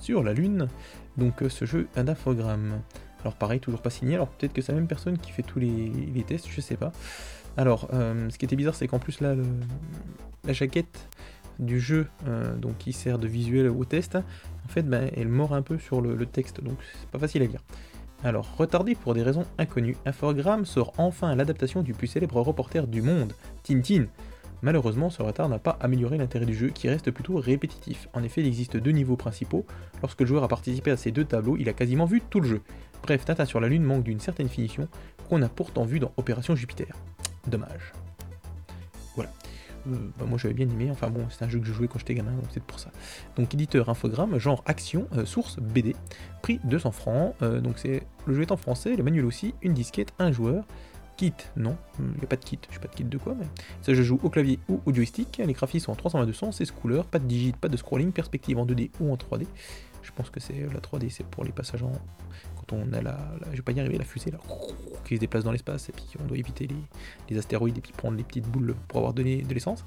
sur 0.00 0.22
la 0.22 0.32
Lune. 0.32 0.68
Donc 1.16 1.42
euh, 1.42 1.48
ce 1.48 1.64
jeu 1.64 1.88
un 1.96 2.08
infogramme. 2.08 2.80
Alors 3.20 3.34
pareil, 3.34 3.60
toujours 3.60 3.80
pas 3.80 3.90
signé. 3.90 4.14
Alors 4.14 4.28
peut-être 4.28 4.52
que 4.52 4.62
c'est 4.62 4.72
la 4.72 4.78
même 4.78 4.88
personne 4.88 5.18
qui 5.18 5.32
fait 5.32 5.42
tous 5.42 5.58
les, 5.58 6.24
tests, 6.26 6.48
je 6.50 6.60
sais 6.60 6.76
pas. 6.76 6.92
Alors, 7.56 7.88
euh, 7.92 8.28
ce 8.30 8.38
qui 8.38 8.44
était 8.44 8.56
bizarre, 8.56 8.74
c'est 8.74 8.88
qu'en 8.88 8.98
plus 8.98 9.20
là, 9.20 9.36
la 10.44 10.52
jaquette 10.52 11.08
du 11.60 11.78
jeu, 11.78 12.08
euh, 12.26 12.56
donc 12.56 12.78
qui 12.78 12.92
sert 12.92 13.18
de 13.18 13.28
visuel 13.28 13.68
au 13.68 13.84
test, 13.84 14.16
en 14.16 14.68
fait, 14.68 14.82
ben, 14.82 15.08
elle 15.16 15.28
mord 15.28 15.54
un 15.54 15.62
peu 15.62 15.78
sur 15.78 16.00
le, 16.00 16.16
le 16.16 16.26
texte, 16.26 16.60
donc 16.62 16.76
c'est 17.00 17.08
pas 17.10 17.20
facile 17.20 17.42
à 17.42 17.46
lire. 17.46 17.60
Alors, 18.24 18.56
retardé 18.56 18.96
pour 18.96 19.14
des 19.14 19.22
raisons 19.22 19.46
inconnues, 19.56 19.96
Infogramme 20.04 20.64
sort 20.64 20.92
enfin 20.98 21.36
l'adaptation 21.36 21.82
du 21.82 21.92
plus 21.92 22.08
célèbre 22.08 22.40
reporter 22.40 22.88
du 22.88 23.02
monde, 23.02 23.34
Tintin, 23.62 24.06
Malheureusement, 24.62 25.10
ce 25.10 25.22
retard 25.22 25.48
n'a 25.48 25.58
pas 25.58 25.76
amélioré 25.80 26.16
l'intérêt 26.16 26.46
du 26.46 26.54
jeu 26.54 26.68
qui 26.68 26.88
reste 26.88 27.10
plutôt 27.10 27.36
répétitif. 27.36 28.08
En 28.12 28.22
effet, 28.22 28.40
il 28.40 28.46
existe 28.46 28.76
deux 28.76 28.92
niveaux 28.92 29.16
principaux. 29.16 29.66
Lorsque 30.00 30.20
le 30.20 30.26
joueur 30.26 30.44
a 30.44 30.48
participé 30.48 30.90
à 30.90 30.96
ces 30.96 31.10
deux 31.10 31.24
tableaux, 31.24 31.56
il 31.58 31.68
a 31.68 31.72
quasiment 31.72 32.06
vu 32.06 32.22
tout 32.30 32.40
le 32.40 32.48
jeu. 32.48 32.62
Bref, 33.02 33.24
Tata 33.24 33.44
sur 33.44 33.60
la 33.60 33.68
Lune 33.68 33.82
manque 33.82 34.04
d'une 34.04 34.20
certaine 34.20 34.48
finition 34.48 34.88
qu'on 35.28 35.42
a 35.42 35.48
pourtant 35.48 35.84
vu 35.84 36.00
dans 36.00 36.12
Opération 36.16 36.56
Jupiter. 36.56 36.96
Dommage. 37.46 37.92
Voilà. 39.14 39.30
Euh, 39.86 39.96
bah, 40.18 40.24
moi 40.26 40.38
j'avais 40.38 40.54
bien 40.54 40.68
aimé, 40.68 40.88
enfin 40.90 41.10
bon, 41.10 41.26
c'est 41.28 41.44
un 41.44 41.48
jeu 41.48 41.58
que 41.58 41.66
je 41.66 41.72
jouais 41.72 41.88
quand 41.88 41.98
j'étais 41.98 42.14
gamin, 42.14 42.32
donc 42.32 42.46
c'est 42.50 42.62
pour 42.62 42.78
ça. 42.78 42.90
Donc 43.36 43.52
éditeur 43.52 43.88
infogramme, 43.88 44.38
genre 44.38 44.62
action, 44.66 45.06
euh, 45.14 45.26
source 45.26 45.58
BD, 45.58 45.94
prix 46.42 46.60
200 46.64 46.90
francs, 46.92 47.34
euh, 47.42 47.60
donc 47.60 47.78
c'est 47.78 48.02
le 48.26 48.34
jeu 48.34 48.42
est 48.42 48.52
en 48.52 48.56
français, 48.56 48.96
le 48.96 49.02
manuel 49.02 49.26
aussi, 49.26 49.54
une 49.62 49.74
disquette, 49.74 50.14
un 50.18 50.32
joueur, 50.32 50.64
kit, 51.16 51.34
non, 51.56 51.76
il 51.98 52.06
n'y 52.06 52.24
a 52.24 52.26
pas 52.26 52.36
de 52.36 52.44
kit, 52.44 52.58
je 52.68 52.74
sais 52.74 52.80
pas 52.80 52.88
de 52.88 52.94
kit 52.94 53.04
de 53.04 53.18
quoi, 53.18 53.34
mais 53.38 53.46
ça 53.82 53.94
je 53.94 54.02
joue 54.02 54.18
au 54.22 54.30
clavier 54.30 54.58
ou 54.68 54.80
au 54.86 54.94
joystick, 54.94 55.40
les 55.44 55.52
graphismes 55.52 55.86
sont 55.86 55.92
en 55.92 55.96
320 55.96 56.52
16 56.52 56.70
couleurs, 56.70 57.06
pas 57.06 57.18
de 57.18 57.26
digit, 57.26 57.52
pas 57.52 57.68
de 57.68 57.76
scrolling, 57.76 58.12
perspective 58.12 58.58
en 58.58 58.66
2D 58.66 58.90
ou 59.00 59.12
en 59.12 59.16
3D. 59.16 59.46
Je 60.02 60.12
pense 60.12 60.28
que 60.28 60.38
c'est 60.38 60.66
la 60.72 60.80
3D, 60.80 61.08
c'est 61.10 61.26
pour 61.26 61.44
les 61.44 61.52
passages 61.52 61.82
en... 61.82 61.92
Quand 62.56 62.76
on 62.76 62.92
a 62.92 63.00
la, 63.00 63.18
je 63.52 63.56
vais 63.56 63.62
pas 63.62 63.72
y 63.72 63.80
arriver, 63.80 63.96
la 63.96 64.04
fusée 64.04 64.32
qui 65.04 65.14
se 65.14 65.20
déplace 65.20 65.44
dans 65.44 65.52
l'espace, 65.52 65.88
et 65.88 65.92
puis 65.92 66.04
on 66.22 66.26
doit 66.26 66.36
éviter 66.36 66.68
les, 67.28 67.38
astéroïdes 67.38 67.78
et 67.78 67.80
puis 67.80 67.92
prendre 67.92 68.16
les 68.16 68.24
petites 68.24 68.46
boules 68.46 68.74
pour 68.88 68.98
avoir 68.98 69.14
donné 69.14 69.42
de 69.42 69.54
l'essence. 69.54 69.84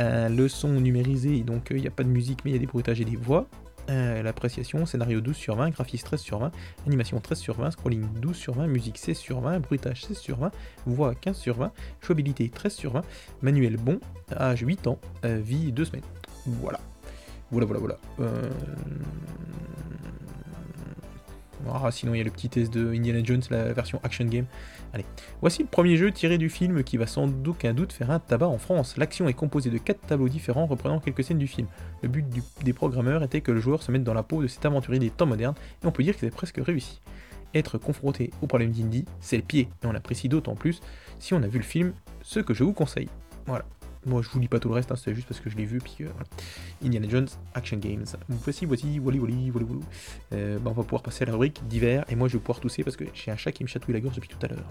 Euh, 0.00 0.28
le 0.28 0.48
son 0.48 0.80
numérisé, 0.80 1.40
donc 1.42 1.68
il 1.70 1.80
n'y 1.80 1.86
a 1.86 1.92
pas 1.92 2.04
de 2.04 2.08
musique, 2.08 2.44
mais 2.44 2.50
il 2.50 2.54
y 2.54 2.56
a 2.56 2.60
des 2.60 2.66
bruitages 2.66 3.00
et 3.00 3.04
des 3.04 3.16
voix. 3.16 3.46
Euh, 3.90 4.22
l'appréciation, 4.22 4.84
scénario 4.84 5.20
12 5.20 5.36
sur 5.36 5.56
20, 5.56 5.70
graphisme 5.70 6.04
13 6.04 6.20
sur 6.20 6.38
20, 6.38 6.52
animation 6.86 7.20
13 7.20 7.38
sur 7.38 7.54
20, 7.56 7.70
scrolling 7.70 8.04
12 8.20 8.36
sur 8.36 8.54
20, 8.54 8.66
musique 8.66 8.98
16 8.98 9.16
sur 9.16 9.40
20, 9.40 9.60
bruitage 9.60 10.04
16 10.04 10.18
sur 10.18 10.38
20, 10.38 10.50
voix 10.86 11.14
15 11.14 11.36
sur 11.36 11.56
20, 11.56 11.72
jouabilité 12.02 12.48
13 12.50 12.72
sur 12.72 12.92
20, 12.92 13.02
manuel 13.40 13.76
bon, 13.78 13.98
âge 14.36 14.60
8 14.60 14.86
ans, 14.88 14.98
euh, 15.24 15.40
vie 15.42 15.72
2 15.72 15.84
semaines. 15.86 16.02
Voilà. 16.46 16.80
Voilà, 17.50 17.66
voilà, 17.66 17.80
voilà. 17.80 17.98
Euh... 18.20 18.50
Ah, 21.66 21.90
sinon, 21.90 22.14
il 22.14 22.18
y 22.18 22.20
a 22.20 22.24
le 22.24 22.30
petit 22.30 22.48
test 22.48 22.72
de 22.72 22.94
Indiana 22.94 23.20
Jones, 23.22 23.42
la 23.50 23.72
version 23.72 24.00
Action 24.02 24.24
Game. 24.24 24.46
Allez, 24.92 25.04
voici 25.40 25.62
le 25.62 25.68
premier 25.68 25.96
jeu 25.96 26.12
tiré 26.12 26.38
du 26.38 26.48
film 26.48 26.82
qui 26.82 26.96
va 26.96 27.06
sans 27.06 27.28
aucun 27.46 27.74
doute 27.74 27.92
faire 27.92 28.10
un 28.10 28.20
tabac 28.20 28.48
en 28.48 28.58
France. 28.58 28.96
L'action 28.96 29.28
est 29.28 29.34
composée 29.34 29.70
de 29.70 29.78
4 29.78 30.00
tableaux 30.06 30.28
différents 30.28 30.66
reprenant 30.66 31.00
quelques 31.00 31.24
scènes 31.24 31.38
du 31.38 31.46
film. 31.46 31.66
Le 32.02 32.08
but 32.08 32.24
des 32.62 32.72
programmeurs 32.72 33.22
était 33.22 33.40
que 33.40 33.52
le 33.52 33.60
joueur 33.60 33.82
se 33.82 33.92
mette 33.92 34.04
dans 34.04 34.14
la 34.14 34.22
peau 34.22 34.42
de 34.42 34.46
cet 34.46 34.64
aventurier 34.64 35.00
des 35.00 35.10
temps 35.10 35.26
modernes, 35.26 35.56
et 35.82 35.86
on 35.86 35.92
peut 35.92 36.02
dire 36.02 36.16
qu'il 36.16 36.28
a 36.28 36.30
presque 36.30 36.60
réussi. 36.64 37.00
Être 37.54 37.78
confronté 37.78 38.30
au 38.42 38.46
problème 38.46 38.72
d'Indy, 38.72 39.04
c'est 39.20 39.36
le 39.36 39.42
pied, 39.42 39.68
et 39.82 39.86
on 39.86 39.92
l'apprécie 39.92 40.28
d'autant 40.28 40.54
plus 40.54 40.80
si 41.18 41.34
on 41.34 41.42
a 41.42 41.48
vu 41.48 41.58
le 41.58 41.64
film, 41.64 41.92
ce 42.22 42.40
que 42.40 42.54
je 42.54 42.64
vous 42.64 42.72
conseille. 42.72 43.08
Voilà. 43.46 43.64
Moi, 44.08 44.22
je 44.22 44.28
vous 44.30 44.40
lis 44.40 44.48
pas 44.48 44.58
tout 44.58 44.68
le 44.68 44.74
reste, 44.74 44.90
hein, 44.90 44.96
c'est 44.96 45.14
juste 45.14 45.28
parce 45.28 45.40
que 45.40 45.50
je 45.50 45.56
l'ai 45.56 45.66
vu. 45.66 45.78
Puis 45.78 46.04
euh, 46.04 46.08
Indiana 46.84 47.06
Jones 47.08 47.28
Action 47.54 47.76
Games. 47.76 48.06
Voici, 48.28 48.64
voici, 48.64 48.98
voilà, 48.98 49.18
voilà, 49.18 49.34
voilà, 49.52 49.66
voilà. 49.66 49.82
Euh, 50.32 50.58
bah, 50.58 50.70
on 50.70 50.74
va 50.74 50.82
pouvoir 50.82 51.02
passer 51.02 51.24
à 51.24 51.26
la 51.26 51.32
rubrique 51.32 51.60
d'hiver. 51.68 52.04
Et 52.08 52.16
moi, 52.16 52.28
je 52.28 52.34
vais 52.34 52.38
pouvoir 52.38 52.60
tousser 52.60 52.82
parce 52.82 52.96
que 52.96 53.04
j'ai 53.12 53.30
un 53.30 53.36
chat 53.36 53.52
qui 53.52 53.62
me 53.62 53.68
chatouille 53.68 53.94
la 53.94 54.00
gorge 54.00 54.14
depuis 54.14 54.28
tout 54.30 54.38
à 54.42 54.48
l'heure. 54.48 54.64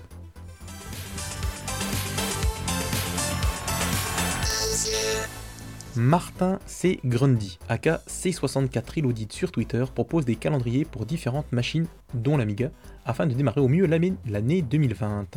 Martin 5.95 6.59
C. 6.67 6.99
Grundy, 7.05 7.57
aka 7.69 8.01
C64 8.07 8.97
Reloaded 8.97 9.31
sur 9.31 9.51
Twitter, 9.51 9.83
propose 9.93 10.25
des 10.25 10.35
calendriers 10.35 10.85
pour 10.85 11.07
différentes 11.07 11.51
machines, 11.51 11.87
dont 12.13 12.37
l'Amiga, 12.37 12.69
afin 13.05 13.25
de 13.25 13.33
démarrer 13.33 13.61
au 13.61 13.67
mieux 13.67 13.87
l'année 13.87 14.61
2020. 14.61 15.27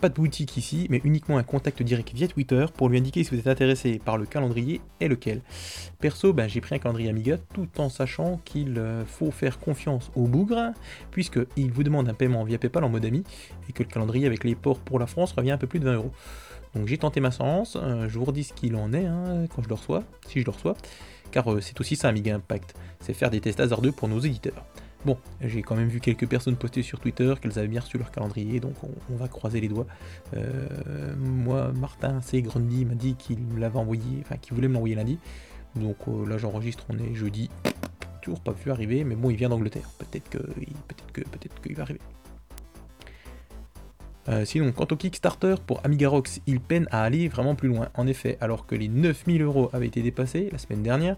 Pas 0.00 0.08
de 0.08 0.14
boutique 0.14 0.56
ici, 0.56 0.86
mais 0.90 1.00
uniquement 1.02 1.38
un 1.38 1.42
contact 1.42 1.82
direct 1.82 2.12
via 2.14 2.28
Twitter 2.28 2.66
pour 2.76 2.88
lui 2.88 2.98
indiquer 2.98 3.24
si 3.24 3.34
vous 3.34 3.40
êtes 3.40 3.48
intéressé 3.48 4.00
par 4.04 4.16
le 4.16 4.26
calendrier 4.26 4.80
et 5.00 5.08
lequel. 5.08 5.42
Perso, 5.98 6.32
ben, 6.32 6.48
j'ai 6.48 6.60
pris 6.60 6.76
un 6.76 6.78
calendrier 6.78 7.10
Amiga 7.10 7.36
tout 7.52 7.68
en 7.78 7.88
sachant 7.88 8.40
qu'il 8.44 8.78
euh, 8.78 9.04
faut 9.04 9.32
faire 9.32 9.58
confiance 9.58 10.12
au 10.14 10.28
bougre, 10.28 10.72
puisqu'il 11.10 11.72
vous 11.72 11.82
demande 11.82 12.08
un 12.08 12.14
paiement 12.14 12.44
via 12.44 12.58
PayPal 12.58 12.84
en 12.84 12.88
mode 12.90 13.04
ami, 13.06 13.24
et 13.68 13.72
que 13.72 13.82
le 13.82 13.88
calendrier 13.88 14.26
avec 14.26 14.44
les 14.44 14.54
ports 14.54 14.78
pour 14.78 15.00
la 15.00 15.08
France 15.08 15.32
revient 15.32 15.50
un 15.50 15.58
peu 15.58 15.66
plus 15.66 15.80
de 15.80 15.86
20 15.86 15.94
euros. 15.94 16.12
Donc 16.76 16.86
j'ai 16.86 16.98
tenté 16.98 17.18
ma 17.18 17.32
chance, 17.32 17.76
euh, 17.76 18.08
je 18.08 18.18
vous 18.20 18.24
redis 18.24 18.44
ce 18.44 18.52
qu'il 18.52 18.76
en 18.76 18.92
est 18.92 19.06
hein, 19.06 19.46
quand 19.52 19.62
je 19.62 19.68
le 19.68 19.74
reçois, 19.74 20.04
si 20.28 20.38
je 20.38 20.44
le 20.44 20.52
reçois, 20.52 20.76
car 21.32 21.52
euh, 21.52 21.60
c'est 21.60 21.80
aussi 21.80 21.96
ça 21.96 22.08
Amiga 22.08 22.36
Impact, 22.36 22.76
c'est 23.00 23.14
faire 23.14 23.30
des 23.30 23.40
tests 23.40 23.58
hasardeux 23.58 23.90
pour 23.90 24.06
nos 24.06 24.20
éditeurs. 24.20 24.64
Bon, 25.04 25.16
j'ai 25.40 25.62
quand 25.62 25.76
même 25.76 25.88
vu 25.88 26.00
quelques 26.00 26.26
personnes 26.26 26.56
poster 26.56 26.82
sur 26.82 26.98
Twitter 26.98 27.32
qu'elles 27.40 27.58
avaient 27.58 27.68
bien 27.68 27.80
reçu 27.80 27.98
leur 27.98 28.10
calendrier, 28.10 28.58
donc 28.58 28.74
on, 28.82 29.16
va 29.16 29.28
croiser 29.28 29.60
les 29.60 29.68
doigts. 29.68 29.86
Euh, 30.36 31.14
moi, 31.16 31.72
Martin 31.72 32.20
C. 32.20 32.42
Grundy 32.42 32.84
m'a 32.84 32.94
dit 32.94 33.14
qu'il 33.14 33.38
l'avait 33.58 33.78
envoyé, 33.78 34.02
enfin 34.20 34.36
qu'il 34.36 34.54
voulait 34.54 34.68
me 34.68 34.74
l'envoyer 34.74 34.96
lundi. 34.96 35.18
Donc 35.76 35.96
euh, 36.08 36.26
là 36.28 36.36
j'enregistre, 36.38 36.84
on 36.88 36.98
est 36.98 37.14
jeudi. 37.14 37.48
Toujours 38.22 38.40
pas 38.40 38.52
pu 38.52 38.70
arriver, 38.70 39.04
mais 39.04 39.14
bon, 39.14 39.30
il 39.30 39.36
vient 39.36 39.48
d'Angleterre. 39.48 39.88
Peut-être 39.98 40.28
que, 40.28 40.38
peut-être 40.38 41.12
que, 41.12 41.20
peut-être 41.20 41.60
qu'il 41.62 41.76
va 41.76 41.82
arriver. 41.84 42.00
Euh, 44.28 44.44
sinon, 44.44 44.72
quant 44.72 44.86
au 44.90 44.96
Kickstarter 44.96 45.54
pour 45.66 45.80
Amiga 45.84 46.08
Rocks, 46.08 46.40
il 46.46 46.60
peine 46.60 46.86
à 46.90 47.02
aller 47.02 47.28
vraiment 47.28 47.54
plus 47.54 47.68
loin. 47.68 47.88
En 47.94 48.06
effet, 48.06 48.36
alors 48.40 48.66
que 48.66 48.74
les 48.74 48.88
9000 48.88 49.42
euros 49.42 49.70
avaient 49.72 49.86
été 49.86 50.02
dépassés 50.02 50.50
la 50.52 50.58
semaine 50.58 50.82
dernière, 50.82 51.16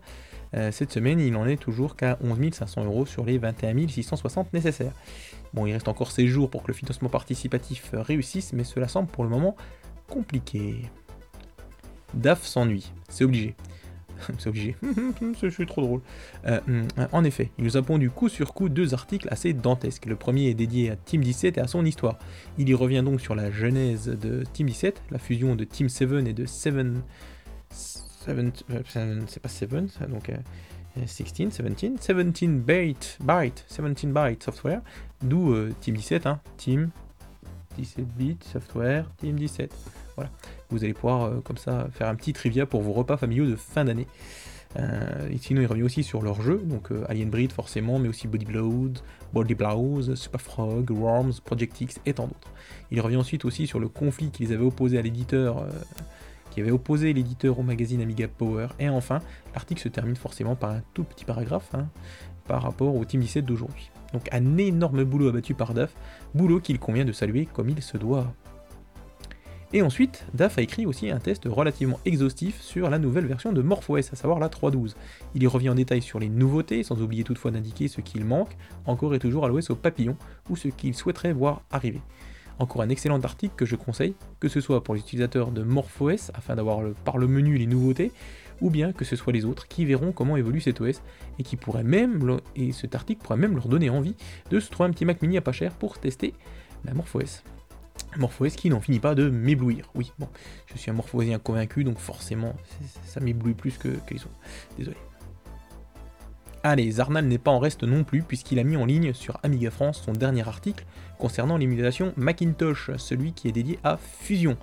euh, 0.55 0.73
cette 0.73 0.93
semaine, 0.93 1.21
il 1.21 1.33
n'en 1.33 1.47
est 1.47 1.57
toujours 1.57 1.97
qu'à 1.97 2.19
11 2.23 2.53
500 2.53 2.85
euros 2.85 3.07
sur 3.07 3.25
les 3.25 3.39
21 3.39 3.89
660 3.89 4.53
nécessaires. 4.53 4.93
Bon, 5.55 5.67
il 5.67 5.73
reste 5.73 5.89
encore 5.89 6.13
16 6.13 6.27
jours 6.27 6.51
pour 6.51 6.63
que 6.63 6.69
le 6.69 6.75
financement 6.75 7.09
participatif 7.09 7.91
réussisse, 7.93 8.53
mais 8.53 8.65
cela 8.65 8.89
semble 8.89 9.09
pour 9.09 9.25
le 9.25 9.31
moment 9.31 9.57
compliqué. 10.09 10.91
DAF 12.15 12.45
s'ennuie, 12.45 12.93
c'est 13.09 13.25
obligé. 13.25 13.55
c'est 14.39 14.49
obligé, 14.49 14.77
je 15.43 15.49
suis 15.49 15.67
trop 15.67 15.81
drôle. 15.81 16.01
Euh, 16.47 16.61
hum, 16.69 16.89
en 17.13 17.25
effet, 17.25 17.51
il 17.59 17.65
nous 17.65 17.77
a 17.77 17.83
pondu 17.83 18.11
coup 18.11 18.29
sur 18.29 18.53
coup 18.53 18.69
deux 18.69 18.93
articles 18.93 19.29
assez 19.31 19.53
dantesques. 19.53 20.07
Le 20.07 20.17
premier 20.17 20.49
est 20.49 20.55
dédié 20.55 20.91
à 20.91 20.97
Team 20.97 21.23
17 21.23 21.59
et 21.59 21.61
à 21.61 21.67
son 21.67 21.85
histoire. 21.85 22.19
Il 22.59 22.69
y 22.69 22.75
revient 22.75 23.03
donc 23.05 23.21
sur 23.21 23.35
la 23.35 23.51
genèse 23.51 24.07
de 24.09 24.45
Team 24.53 24.67
17, 24.67 25.03
la 25.11 25.19
fusion 25.19 25.55
de 25.55 25.65
Team 25.65 25.89
7 25.89 26.11
et 26.27 26.33
de 26.33 26.47
7 26.47 26.75
euh, 26.75 26.95
c'est 28.21 29.41
pas 29.41 29.49
7, 29.49 29.71
donc 30.11 30.31
16, 31.07 31.51
17, 31.51 31.97
17 31.97 32.65
byte, 32.65 33.19
byte, 33.23 33.65
17 33.69 34.13
byte 34.13 34.43
software, 34.43 34.83
d'où 35.23 35.53
euh, 35.53 35.73
Team 35.81 35.97
17, 35.97 36.27
hein, 36.27 36.41
Team 36.59 36.91
17 37.79 38.07
bits 38.17 38.37
software, 38.43 39.07
Team 39.17 39.37
17. 39.37 39.73
Voilà, 40.17 40.31
vous 40.69 40.85
allez 40.85 40.93
pouvoir 40.93 41.23
euh, 41.23 41.41
comme 41.41 41.57
ça 41.57 41.89
faire 41.93 42.09
un 42.09 42.15
petit 42.15 42.35
trivia 42.35 42.67
pour 42.67 42.83
vos 42.83 42.93
repas 42.93 43.17
familiaux 43.17 43.47
de 43.47 43.57
fin 43.57 43.87
d'année. 43.87 44.07
et 44.77 45.39
sinon, 45.39 45.63
il 45.63 45.67
revient 45.67 45.83
aussi 45.83 46.05
sur 46.05 46.23
leurs 46.23 46.43
jeux, 46.43 46.63
donc 46.65 46.91
Alien 47.09 47.31
Breed 47.31 47.53
forcément, 47.53 47.99
mais 47.99 48.09
aussi 48.09 48.29
Body 48.29 48.45
Blows, 48.45 48.93
Body 49.33 49.55
Blows, 49.55 50.15
Super 50.15 50.41
Frog, 50.41 50.91
Worms, 50.91 51.41
Project 51.45 51.81
X 51.81 52.01
et 52.05 52.13
tant 52.13 52.27
d'autres. 52.27 52.53
Il 52.91 53.01
revient 53.01 53.17
ensuite 53.17 53.45
aussi 53.45 53.67
sur 53.67 53.81
le 53.81 53.89
conflit 53.89 54.31
qu'ils 54.31 54.53
avaient 54.53 54.65
opposé 54.65 54.99
à 54.99 55.03
l'éditeur 55.03 55.65
qui 56.51 56.61
avait 56.61 56.71
opposé 56.71 57.13
l'éditeur 57.13 57.59
au 57.59 57.63
magazine 57.63 58.01
Amiga 58.01 58.29
Power. 58.29 58.69
Et 58.79 58.89
enfin, 58.89 59.21
l'article 59.55 59.81
se 59.81 59.89
termine 59.89 60.17
forcément 60.17 60.57
par 60.57 60.71
un 60.71 60.83
tout 60.95 61.05
petit 61.05 61.25
paragraphe 61.25 61.75
hein, 61.75 61.89
par 62.47 62.63
rapport 62.63 62.95
au 62.95 63.05
Team 63.05 63.21
17 63.21 63.45
d'aujourd'hui. 63.45 63.91
Donc 64.13 64.29
un 64.33 64.57
énorme 64.59 65.05
boulot 65.05 65.29
abattu 65.29 65.55
par 65.55 65.75
DAF, 65.75 65.95
boulot 66.35 66.61
qu'il 66.61 66.79
convient 66.79 67.05
de 67.05 67.13
saluer 67.13 67.47
comme 67.47 67.69
il 67.69 67.83
se 67.83 67.97
doit. 67.97 68.27
Et 69.73 69.83
ensuite, 69.83 70.27
DAF 70.35 70.59
a 70.59 70.63
écrit 70.63 70.85
aussi 70.85 71.11
un 71.11 71.21
test 71.21 71.45
relativement 71.47 72.01
exhaustif 72.05 72.61
sur 72.61 72.91
la 72.91 72.99
nouvelle 72.99 73.27
version 73.27 73.53
de 73.53 73.63
MorphOS, 73.63 74.13
à 74.13 74.17
savoir 74.17 74.41
la 74.41 74.49
3.12. 74.49 74.97
Il 75.37 75.45
y 75.45 75.47
revient 75.47 75.69
en 75.69 75.77
détail 75.77 76.03
sur 76.03 76.19
les 76.19 76.29
nouveautés, 76.29 76.83
sans 76.83 77.01
oublier 77.01 77.23
toutefois 77.23 77.53
d'indiquer 77.53 77.87
ce 77.87 78.01
qu'il 78.01 78.25
manque, 78.25 78.57
encore 78.85 79.15
et 79.15 79.21
toujours 79.21 79.45
à 79.45 79.49
l'OS 79.49 79.71
au 79.71 79.77
papillon, 79.77 80.17
ou 80.49 80.57
ce 80.57 80.67
qu'il 80.67 80.95
souhaiterait 80.95 81.33
voir 81.33 81.63
arriver. 81.71 82.01
Encore 82.61 82.83
un 82.83 82.91
excellent 82.91 83.21
article 83.23 83.55
que 83.57 83.65
je 83.65 83.75
conseille, 83.75 84.15
que 84.39 84.49
ce 84.49 84.61
soit 84.61 84.85
pour 84.85 84.95
les 84.95 85.01
utilisateurs 85.01 85.51
de 85.51 85.63
MorphOS, 85.63 86.31
afin 86.35 86.57
d'avoir 86.57 86.83
par 87.07 87.17
le 87.17 87.27
menu 87.27 87.57
les 87.57 87.67
nouveautés, 87.67 88.13
ou 88.61 88.69
bien 88.69 88.93
que 88.93 89.07
ce 89.07 89.17
soit 89.17 89.33
les 89.33 89.47
autres 89.47 89.67
qui 89.67 89.87
verront 89.87 90.13
comment 90.13 90.37
évolue 90.37 90.61
cet 90.61 90.83
OS 90.83 91.01
et 91.39 91.43
qui 91.43 91.57
pourraient 91.57 91.85
même, 91.85 92.39
et 92.57 92.73
cet 92.73 92.95
article 92.95 93.23
pourrait 93.23 93.39
même 93.39 93.55
leur 93.55 93.67
donner 93.67 93.89
envie 93.89 94.15
de 94.51 94.61
se 94.61 94.71
trouver 94.71 94.91
un 94.91 94.93
petit 94.93 95.07
Mac 95.07 95.23
mini 95.23 95.39
à 95.39 95.41
pas 95.41 95.53
cher 95.53 95.73
pour 95.73 95.99
tester 95.99 96.35
la 96.85 96.93
MorphOS. 96.93 97.43
MorphOS 98.19 98.51
qui 98.51 98.69
n'en 98.69 98.83
finit 98.83 99.01
pas 99.01 99.15
de 99.15 99.31
m'éblouir. 99.31 99.91
Oui, 99.95 100.13
bon, 100.19 100.29
je 100.67 100.77
suis 100.77 100.91
un 100.91 100.95
morphosien 100.95 101.39
convaincu, 101.39 101.83
donc 101.83 101.99
forcément, 101.99 102.55
ça 103.07 103.21
m'éblouit 103.21 103.55
plus 103.55 103.79
que, 103.79 103.89
que 103.89 104.13
les 104.13 104.21
autres. 104.21 104.39
Désolé. 104.77 104.99
Allez, 106.63 106.91
Zarnal 106.91 107.25
n'est 107.25 107.39
pas 107.39 107.51
en 107.51 107.59
reste 107.59 107.85
non 107.85 108.05
plus, 108.05 108.23
puisqu'il 108.23 108.59
a 108.59 108.65
mis 108.65 108.77
en 108.77 108.85
ligne 108.85 109.15
sur 109.15 109.39
Amiga 109.43 109.71
France 109.71 110.03
son 110.05 110.13
dernier 110.13 110.47
article 110.47 110.85
concernant 111.19 111.57
l'émulation 111.57 112.13
Macintosh, 112.19 112.91
celui 112.99 113.33
qui 113.33 113.49
est 113.49 113.53
dédié 113.53 113.79
à 113.83 113.97
Fusion. 113.97 114.59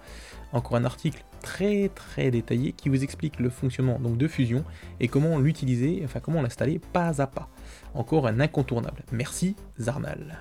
Encore 0.54 0.78
un 0.78 0.86
article 0.86 1.24
très 1.42 1.90
très 1.90 2.30
détaillé 2.30 2.74
qui 2.74 2.90
vous 2.90 3.04
explique 3.04 3.40
le 3.40 3.50
fonctionnement 3.50 4.00
donc 4.00 4.18
de 4.18 4.28
Fusion 4.28 4.64
et 5.00 5.08
comment 5.08 5.40
l'utiliser, 5.40 6.02
enfin 6.06 6.20
comment 6.20 6.44
l'installer 6.44 6.80
pas 6.80 7.20
à 7.20 7.26
pas. 7.26 7.50
Encore 7.96 8.28
un 8.28 8.40
incontournable. 8.40 9.04
Merci 9.12 9.56
Zarnal. 9.80 10.38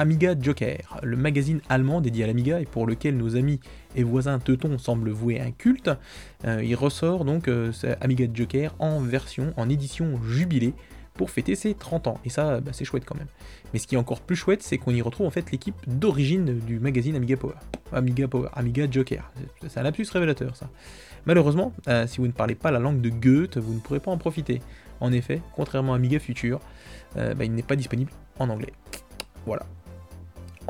Amiga 0.00 0.34
Joker, 0.40 0.98
le 1.02 1.14
magazine 1.14 1.60
allemand 1.68 2.00
dédié 2.00 2.24
à 2.24 2.26
l'Amiga 2.26 2.58
et 2.58 2.64
pour 2.64 2.86
lequel 2.86 3.18
nos 3.18 3.36
amis 3.36 3.60
et 3.94 4.02
voisins 4.02 4.38
teutons 4.38 4.78
semblent 4.78 5.10
vouer 5.10 5.38
un 5.38 5.50
culte, 5.50 5.90
euh, 6.46 6.64
il 6.64 6.74
ressort 6.74 7.26
donc 7.26 7.48
euh, 7.48 7.70
Amiga 8.00 8.24
Joker 8.32 8.74
en 8.78 9.02
version, 9.02 9.52
en 9.58 9.68
édition 9.68 10.18
jubilée 10.26 10.72
pour 11.12 11.28
fêter 11.28 11.54
ses 11.54 11.74
30 11.74 12.06
ans. 12.06 12.18
Et 12.24 12.30
ça, 12.30 12.62
bah, 12.62 12.70
c'est 12.72 12.86
chouette 12.86 13.04
quand 13.04 13.14
même. 13.14 13.26
Mais 13.74 13.78
ce 13.78 13.86
qui 13.86 13.94
est 13.94 13.98
encore 13.98 14.22
plus 14.22 14.36
chouette, 14.36 14.62
c'est 14.62 14.78
qu'on 14.78 14.92
y 14.92 15.02
retrouve 15.02 15.26
en 15.26 15.30
fait 15.30 15.52
l'équipe 15.52 15.76
d'origine 15.86 16.60
du 16.60 16.80
magazine 16.80 17.14
Amiga 17.14 17.36
Power. 17.36 17.56
Amiga 17.92 18.26
Power, 18.26 18.48
Amiga 18.54 18.86
Joker. 18.90 19.30
C'est 19.68 19.80
un 19.80 19.82
lapsus 19.82 20.06
révélateur 20.10 20.56
ça. 20.56 20.70
Malheureusement, 21.26 21.74
euh, 21.88 22.06
si 22.06 22.22
vous 22.22 22.26
ne 22.26 22.32
parlez 22.32 22.54
pas 22.54 22.70
la 22.70 22.78
langue 22.78 23.02
de 23.02 23.10
Goethe, 23.10 23.58
vous 23.58 23.74
ne 23.74 23.80
pourrez 23.80 24.00
pas 24.00 24.10
en 24.10 24.16
profiter. 24.16 24.62
En 24.98 25.12
effet, 25.12 25.42
contrairement 25.54 25.92
à 25.92 25.96
Amiga 25.96 26.18
Future, 26.18 26.60
bah, 27.16 27.34
il 27.42 27.52
n'est 27.52 27.62
pas 27.62 27.76
disponible 27.76 28.12
en 28.38 28.48
anglais. 28.48 28.72
Voilà. 29.44 29.66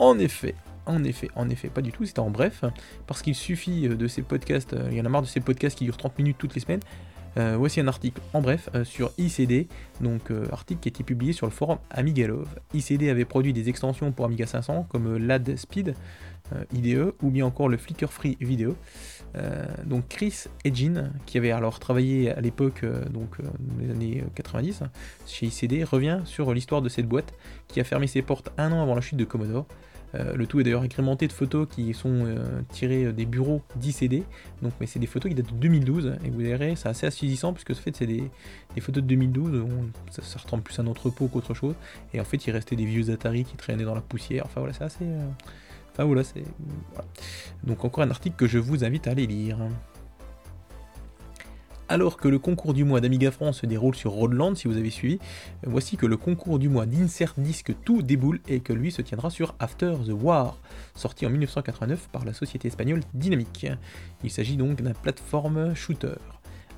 En 0.00 0.18
effet, 0.18 0.54
En 0.86 1.04
effet, 1.04 1.28
en 1.36 1.48
effet, 1.50 1.68
pas 1.68 1.82
du 1.82 1.92
tout, 1.92 2.04
c'était 2.06 2.20
en 2.20 2.30
bref, 2.30 2.64
parce 3.06 3.22
qu'il 3.22 3.34
suffit 3.34 3.86
de 3.86 4.06
ces 4.08 4.22
podcasts, 4.22 4.74
il 4.90 4.96
y 4.96 5.00
en 5.00 5.04
a 5.04 5.08
marre 5.08 5.22
de 5.22 5.26
ces 5.26 5.40
podcasts 5.40 5.76
qui 5.78 5.84
durent 5.84 5.98
30 5.98 6.18
minutes 6.18 6.36
toutes 6.38 6.54
les 6.54 6.60
semaines, 6.60 6.80
euh, 7.36 7.54
voici 7.56 7.80
un 7.80 7.86
article 7.86 8.20
en 8.32 8.40
bref 8.40 8.68
euh, 8.74 8.84
sur 8.84 9.12
ICD, 9.16 9.68
donc 10.00 10.30
euh, 10.30 10.48
article 10.50 10.80
qui 10.80 10.88
a 10.88 10.90
été 10.90 11.04
publié 11.04 11.32
sur 11.32 11.46
le 11.46 11.52
forum 11.52 11.78
Amigalove. 11.90 12.48
ICD 12.74 13.08
avait 13.08 13.24
produit 13.24 13.52
des 13.52 13.68
extensions 13.68 14.10
pour 14.10 14.24
Amiga 14.24 14.46
500 14.46 14.86
comme 14.88 15.16
LAD 15.16 15.56
Speed, 15.56 15.94
IDE, 16.72 17.12
ou 17.22 17.30
bien 17.30 17.46
encore 17.46 17.68
le 17.68 17.76
Flicker 17.76 18.10
Free 18.10 18.36
Video. 18.40 18.74
Donc 19.84 20.08
Chris 20.08 20.44
Edgin, 20.64 21.12
qui 21.26 21.38
avait 21.38 21.52
alors 21.52 21.78
travaillé 21.78 22.30
à 22.30 22.40
l'époque, 22.40 22.84
donc 23.10 23.40
dans 23.40 23.80
les 23.80 23.90
années 23.90 24.24
90, 24.34 24.82
chez 25.26 25.46
ICD, 25.46 25.84
revient 25.84 26.20
sur 26.24 26.52
l'histoire 26.52 26.82
de 26.82 26.88
cette 26.88 27.06
boîte 27.06 27.32
qui 27.68 27.80
a 27.80 27.84
fermé 27.84 28.06
ses 28.06 28.22
portes 28.22 28.50
un 28.58 28.72
an 28.72 28.82
avant 28.82 28.94
la 28.94 29.00
chute 29.00 29.18
de 29.18 29.24
Commodore. 29.24 29.66
Euh, 30.14 30.34
le 30.34 30.46
tout 30.46 30.60
est 30.60 30.64
d'ailleurs 30.64 30.82
agrémenté 30.82 31.28
de 31.28 31.32
photos 31.32 31.68
qui 31.70 31.94
sont 31.94 32.24
euh, 32.26 32.62
tirées 32.70 33.12
des 33.12 33.26
bureaux 33.26 33.62
d'ICD. 33.76 34.24
Donc, 34.62 34.72
mais 34.80 34.86
c'est 34.86 34.98
des 34.98 35.06
photos 35.06 35.30
qui 35.30 35.34
datent 35.34 35.52
de 35.52 35.58
2012 35.58 36.16
et 36.24 36.30
vous 36.30 36.40
verrez, 36.40 36.74
c'est 36.76 36.88
assez 36.88 37.06
assaisissant 37.06 37.52
puisque 37.52 37.74
ce 37.74 37.80
fait 37.80 37.94
c'est 37.94 38.06
des, 38.06 38.30
photos 38.80 39.02
de 39.02 39.08
2012. 39.08 39.64
ça, 40.10 40.22
ça, 40.22 40.38
ressemble 40.38 40.62
plus 40.62 40.78
à 40.78 40.82
un 40.82 40.86
entrepôt 40.86 41.28
qu'autre 41.28 41.54
chose. 41.54 41.74
Et 42.12 42.20
en 42.20 42.24
fait, 42.24 42.44
il 42.46 42.50
restait 42.50 42.76
des 42.76 42.84
vieux 42.84 43.10
Atari 43.10 43.44
qui 43.44 43.56
traînaient 43.56 43.84
dans 43.84 43.94
la 43.94 44.00
poussière. 44.00 44.44
Enfin 44.46 44.60
voilà, 44.60 44.74
c'est 44.74 44.84
assez. 44.84 45.04
Euh, 45.90 45.92
enfin 45.92 46.04
voilà, 46.04 46.24
c'est. 46.24 46.44
Donc 47.64 47.84
encore 47.84 48.04
un 48.04 48.10
article 48.10 48.36
que 48.36 48.46
je 48.46 48.58
vous 48.58 48.84
invite 48.84 49.06
à 49.06 49.10
aller 49.10 49.26
lire. 49.26 49.58
Alors 51.88 52.18
que 52.18 52.28
le 52.28 52.38
concours 52.38 52.72
du 52.72 52.84
mois 52.84 53.00
d'Amiga 53.00 53.32
France 53.32 53.62
se 53.62 53.66
déroule 53.66 53.96
sur 53.96 54.12
Roadland, 54.12 54.54
si 54.54 54.68
vous 54.68 54.76
avez 54.76 54.90
suivi, 54.90 55.18
voici 55.64 55.96
que 55.96 56.06
le 56.06 56.16
concours 56.16 56.60
du 56.60 56.68
mois 56.68 56.86
d'Insert 56.86 57.34
Disc 57.36 57.74
tout 57.84 58.02
déboule 58.02 58.38
et 58.46 58.60
que 58.60 58.72
lui 58.72 58.92
se 58.92 59.02
tiendra 59.02 59.28
sur 59.28 59.56
After 59.58 59.94
the 60.06 60.12
War, 60.12 60.56
sorti 60.94 61.26
en 61.26 61.30
1989 61.30 62.08
par 62.12 62.24
la 62.24 62.32
société 62.32 62.68
espagnole 62.68 63.00
Dynamic. 63.12 63.66
Il 64.22 64.30
s'agit 64.30 64.56
donc 64.56 64.82
d'un 64.82 64.92
plateforme 64.92 65.74
shooter. 65.74 66.14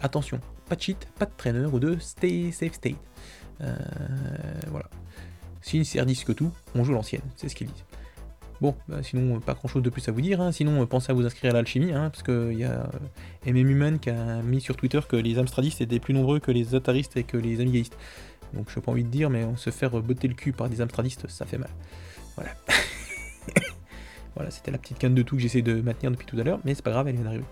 Attention, 0.00 0.40
pas 0.66 0.76
de 0.76 0.80
cheat, 0.80 1.06
pas 1.18 1.26
de 1.26 1.32
trainer 1.36 1.66
ou 1.66 1.78
de 1.78 1.98
stay 1.98 2.50
safe 2.50 2.72
state. 2.72 2.96
Euh, 3.60 3.76
voilà. 4.68 4.88
Si 5.60 5.78
Insert 5.78 6.06
Disc 6.06 6.34
tout, 6.34 6.50
on 6.74 6.84
joue 6.84 6.94
l'ancienne, 6.94 7.20
c'est 7.36 7.50
ce 7.50 7.54
qu'ils 7.54 7.66
disent. 7.66 7.84
Bon, 8.62 8.76
bah, 8.86 9.02
sinon, 9.02 9.40
pas 9.40 9.54
grand 9.54 9.66
chose 9.66 9.82
de 9.82 9.90
plus 9.90 10.08
à 10.08 10.12
vous 10.12 10.20
dire. 10.20 10.40
Hein. 10.40 10.52
Sinon, 10.52 10.86
pensez 10.86 11.10
à 11.10 11.14
vous 11.14 11.26
inscrire 11.26 11.50
à 11.50 11.54
l'alchimie, 11.54 11.90
hein, 11.90 12.10
parce 12.10 12.22
qu'il 12.22 12.56
y 12.56 12.62
a 12.62 12.88
euh, 13.48 13.52
MM 13.52 13.98
qui 13.98 14.08
a 14.08 14.40
mis 14.40 14.60
sur 14.60 14.76
Twitter 14.76 15.00
que 15.08 15.16
les 15.16 15.36
Amstradistes 15.36 15.80
étaient 15.80 15.98
plus 15.98 16.14
nombreux 16.14 16.38
que 16.38 16.52
les 16.52 16.76
Ataristes 16.76 17.16
et 17.16 17.24
que 17.24 17.36
les 17.36 17.60
Amigaïstes. 17.60 17.96
Donc, 18.54 18.70
je 18.70 18.78
n'ai 18.78 18.82
pas 18.84 18.92
envie 18.92 19.02
de 19.02 19.08
dire, 19.08 19.30
mais 19.30 19.44
se 19.56 19.70
faire 19.70 19.90
botter 20.00 20.28
le 20.28 20.34
cul 20.34 20.52
par 20.52 20.68
des 20.68 20.80
Amstradistes, 20.80 21.28
ça 21.28 21.44
fait 21.44 21.58
mal. 21.58 21.70
Voilà. 22.36 22.52
Voilà, 24.42 24.50
c'était 24.50 24.72
la 24.72 24.78
petite 24.78 24.98
canne 24.98 25.14
de 25.14 25.22
tout 25.22 25.36
que 25.36 25.40
j'essaie 25.40 25.62
de 25.62 25.80
maintenir 25.80 26.10
depuis 26.10 26.26
tout 26.26 26.36
à 26.36 26.42
l'heure, 26.42 26.58
mais 26.64 26.74
c'est 26.74 26.82
pas 26.82 26.90
grave, 26.90 27.06
elle 27.06 27.14
vient 27.14 27.22
d'arriver. 27.22 27.44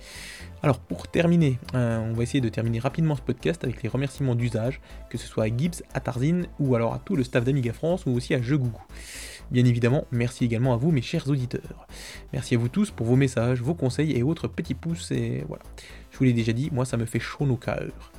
Alors 0.60 0.80
pour 0.80 1.06
terminer, 1.06 1.56
euh, 1.76 2.00
on 2.00 2.14
va 2.14 2.24
essayer 2.24 2.40
de 2.40 2.48
terminer 2.48 2.80
rapidement 2.80 3.14
ce 3.14 3.22
podcast 3.22 3.62
avec 3.62 3.84
les 3.84 3.88
remerciements 3.88 4.34
d'usage, 4.34 4.80
que 5.08 5.16
ce 5.16 5.28
soit 5.28 5.44
à 5.44 5.56
Gibbs, 5.56 5.84
à 5.94 6.00
Tarzine, 6.00 6.48
ou 6.58 6.74
alors 6.74 6.92
à 6.92 6.98
tout 6.98 7.14
le 7.14 7.22
staff 7.22 7.44
d'Amiga 7.44 7.72
France, 7.72 8.06
ou 8.06 8.10
aussi 8.10 8.34
à 8.34 8.42
Jeux 8.42 8.58
Gougou. 8.58 8.82
Bien 9.52 9.64
évidemment, 9.64 10.04
merci 10.10 10.44
également 10.44 10.74
à 10.74 10.78
vous 10.78 10.90
mes 10.90 11.00
chers 11.00 11.28
auditeurs. 11.28 11.86
Merci 12.32 12.56
à 12.56 12.58
vous 12.58 12.68
tous 12.68 12.90
pour 12.90 13.06
vos 13.06 13.14
messages, 13.14 13.62
vos 13.62 13.74
conseils 13.74 14.10
et 14.16 14.24
autres 14.24 14.48
petits 14.48 14.74
pouces, 14.74 15.12
et 15.12 15.44
voilà. 15.46 15.62
Je 16.10 16.18
vous 16.18 16.24
l'ai 16.24 16.32
déjà 16.32 16.52
dit, 16.52 16.70
moi 16.72 16.84
ça 16.84 16.96
me 16.96 17.04
fait 17.04 17.20
chaud 17.20 17.46
nos 17.46 17.56
cœurs. 17.56 18.10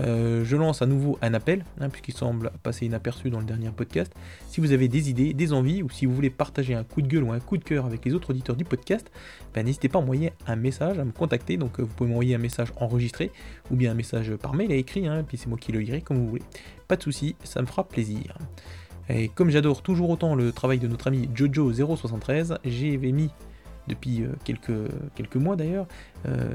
Euh, 0.00 0.44
je 0.44 0.56
lance 0.56 0.82
à 0.82 0.86
nouveau 0.86 1.18
un 1.22 1.34
appel, 1.34 1.64
hein, 1.80 1.88
puisqu'il 1.88 2.14
semble 2.14 2.50
passer 2.62 2.86
inaperçu 2.86 3.30
dans 3.30 3.40
le 3.40 3.44
dernier 3.44 3.70
podcast. 3.70 4.12
Si 4.48 4.60
vous 4.60 4.72
avez 4.72 4.88
des 4.88 5.10
idées, 5.10 5.32
des 5.32 5.52
envies, 5.52 5.82
ou 5.82 5.90
si 5.90 6.06
vous 6.06 6.14
voulez 6.14 6.30
partager 6.30 6.74
un 6.74 6.84
coup 6.84 7.02
de 7.02 7.08
gueule 7.08 7.24
ou 7.24 7.32
un 7.32 7.40
coup 7.40 7.56
de 7.56 7.64
cœur 7.64 7.86
avec 7.86 8.04
les 8.04 8.14
autres 8.14 8.30
auditeurs 8.30 8.56
du 8.56 8.64
podcast, 8.64 9.10
ben, 9.54 9.64
n'hésitez 9.64 9.88
pas 9.88 9.98
à 9.98 10.02
envoyer 10.02 10.32
un 10.46 10.56
message, 10.56 10.98
à 10.98 11.04
me 11.04 11.12
contacter. 11.12 11.56
Donc 11.56 11.80
euh, 11.80 11.82
vous 11.82 11.94
pouvez 11.94 12.10
m'envoyer 12.10 12.34
un 12.34 12.38
message 12.38 12.72
enregistré, 12.76 13.30
ou 13.70 13.76
bien 13.76 13.92
un 13.92 13.94
message 13.94 14.34
par 14.36 14.54
mail 14.54 14.72
à 14.72 14.76
écrit, 14.76 15.06
hein, 15.06 15.24
puis 15.26 15.38
c'est 15.38 15.48
moi 15.48 15.58
qui 15.58 15.72
le 15.72 15.80
lirai 15.80 16.02
comme 16.02 16.18
vous 16.18 16.28
voulez. 16.28 16.42
Pas 16.88 16.96
de 16.96 17.02
souci, 17.02 17.36
ça 17.42 17.60
me 17.62 17.66
fera 17.66 17.84
plaisir. 17.84 18.38
Et 19.08 19.28
comme 19.28 19.50
j'adore 19.50 19.82
toujours 19.82 20.10
autant 20.10 20.34
le 20.34 20.52
travail 20.52 20.78
de 20.78 20.88
notre 20.88 21.06
ami 21.06 21.28
Jojo073, 21.34 22.58
j'ai 22.64 22.96
mis 22.98 23.30
depuis 23.88 24.22
euh, 24.22 24.28
quelques, 24.44 25.36
mois 25.36 25.56
d'ailleurs, 25.56 25.86
euh, 26.26 26.48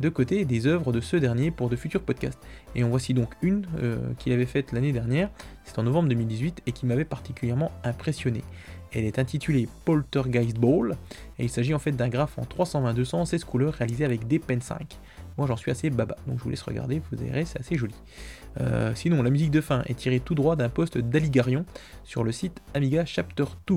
de 0.00 0.08
côté 0.08 0.44
des 0.44 0.66
œuvres 0.66 0.92
de 0.92 1.00
ce 1.00 1.16
dernier 1.16 1.50
pour 1.50 1.68
de 1.68 1.76
futurs 1.76 2.02
podcasts. 2.02 2.38
Et 2.74 2.84
en 2.84 2.88
voici 2.88 3.14
donc 3.14 3.34
une 3.42 3.66
euh, 3.82 3.98
qu'il 4.18 4.32
avait 4.32 4.46
faite 4.46 4.72
l'année 4.72 4.92
dernière, 4.92 5.30
c'est 5.64 5.78
en 5.78 5.82
novembre 5.82 6.08
2018, 6.08 6.62
et 6.66 6.72
qui 6.72 6.86
m'avait 6.86 7.04
particulièrement 7.04 7.72
impressionné. 7.84 8.42
Elle 8.92 9.04
est 9.04 9.18
intitulée 9.18 9.68
Poltergeist 9.84 10.58
Ball, 10.58 10.96
et 11.38 11.44
il 11.44 11.50
s'agit 11.50 11.74
en 11.74 11.78
fait 11.78 11.92
d'un 11.92 12.08
graphe 12.08 12.38
en 12.38 12.42
320-200 12.42 13.26
16 13.26 13.44
couleurs 13.44 13.74
réalisé 13.74 14.04
avec 14.04 14.26
des 14.26 14.38
Pen 14.38 14.60
5. 14.60 14.98
Moi 15.36 15.46
j'en 15.46 15.56
suis 15.56 15.70
assez 15.70 15.90
baba, 15.90 16.16
donc 16.26 16.38
je 16.38 16.44
vous 16.44 16.50
laisse 16.50 16.62
regarder, 16.62 17.00
vous 17.10 17.16
verrez, 17.16 17.44
c'est 17.44 17.60
assez 17.60 17.76
joli. 17.76 17.94
sinon, 18.94 19.22
la 19.22 19.30
musique 19.30 19.50
de 19.50 19.60
fin 19.60 19.82
est 19.86 19.94
tirée 19.94 20.20
tout 20.20 20.34
droit 20.34 20.56
d'un 20.56 20.68
post 20.68 20.98
d'Aligarion 20.98 21.64
sur 22.02 22.24
le 22.24 22.32
site 22.32 22.60
Amiga 22.74 23.04
Chapter 23.04 23.44
2. 23.66 23.76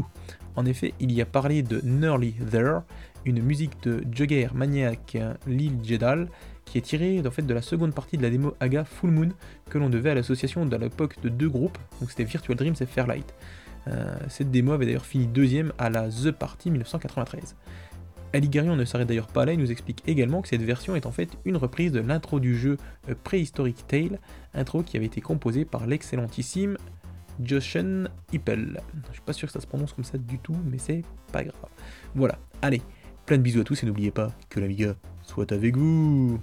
En 0.55 0.65
effet, 0.65 0.93
il 0.99 1.11
y 1.11 1.21
a 1.21 1.25
parlé 1.25 1.63
de 1.63 1.81
Nearly 1.83 2.33
There, 2.51 2.79
une 3.25 3.41
musique 3.41 3.81
de 3.83 4.03
Jugger 4.11 4.49
Maniac 4.53 5.17
Lil 5.47 5.73
Jedal, 5.83 6.27
qui 6.65 6.77
est 6.77 6.81
tirée 6.81 7.21
fait, 7.31 7.41
de 7.41 7.53
la 7.53 7.61
seconde 7.61 7.93
partie 7.93 8.17
de 8.17 8.23
la 8.23 8.29
démo 8.29 8.55
Aga 8.59 8.83
Full 8.83 9.11
Moon, 9.11 9.29
que 9.69 9.77
l'on 9.77 9.89
devait 9.89 10.11
à 10.11 10.15
l'association 10.15 10.65
de 10.65 10.75
l'époque 10.77 11.21
de 11.21 11.29
deux 11.29 11.49
groupes, 11.49 11.77
donc 11.99 12.09
c'était 12.09 12.23
Virtual 12.23 12.57
Dreams 12.57 12.75
et 12.79 12.85
Fairlight. 12.85 13.33
Euh, 13.87 14.15
cette 14.29 14.51
démo 14.51 14.73
avait 14.73 14.85
d'ailleurs 14.85 15.05
fini 15.05 15.27
deuxième 15.27 15.73
à 15.77 15.89
la 15.89 16.07
The 16.09 16.31
Party 16.31 16.69
1993. 16.71 17.55
Ali 18.33 18.47
Garion 18.47 18.77
ne 18.77 18.85
s'arrête 18.85 19.07
d'ailleurs 19.07 19.27
pas 19.27 19.45
là, 19.45 19.53
il 19.53 19.59
nous 19.59 19.71
explique 19.71 20.03
également 20.07 20.41
que 20.41 20.47
cette 20.47 20.61
version 20.61 20.95
est 20.95 21.05
en 21.05 21.11
fait 21.11 21.29
une 21.43 21.57
reprise 21.57 21.91
de 21.91 21.99
l'intro 21.99 22.39
du 22.39 22.57
jeu 22.57 22.77
Prehistoric 23.23 23.85
Tale, 23.87 24.19
intro 24.53 24.83
qui 24.83 24.95
avait 24.95 25.07
été 25.07 25.19
composée 25.19 25.65
par 25.65 25.85
l'excellentissime 25.85 26.77
Joshen 27.43 28.09
Hippel. 28.31 28.81
Je 29.07 29.13
suis 29.13 29.21
pas 29.21 29.33
sûr 29.33 29.47
que 29.47 29.53
ça 29.53 29.61
se 29.61 29.67
prononce 29.67 29.93
comme 29.93 30.03
ça 30.03 30.17
du 30.17 30.39
tout, 30.39 30.55
mais 30.65 30.77
c'est 30.77 31.03
pas 31.31 31.43
grave. 31.43 31.55
Voilà, 32.15 32.37
allez, 32.61 32.81
plein 33.25 33.37
de 33.37 33.43
bisous 33.43 33.61
à 33.61 33.63
tous 33.63 33.83
et 33.83 33.85
n'oubliez 33.85 34.11
pas 34.11 34.31
que 34.49 34.59
l'Amiga 34.59 34.95
soit 35.23 35.51
avec 35.51 35.77
vous 35.77 36.39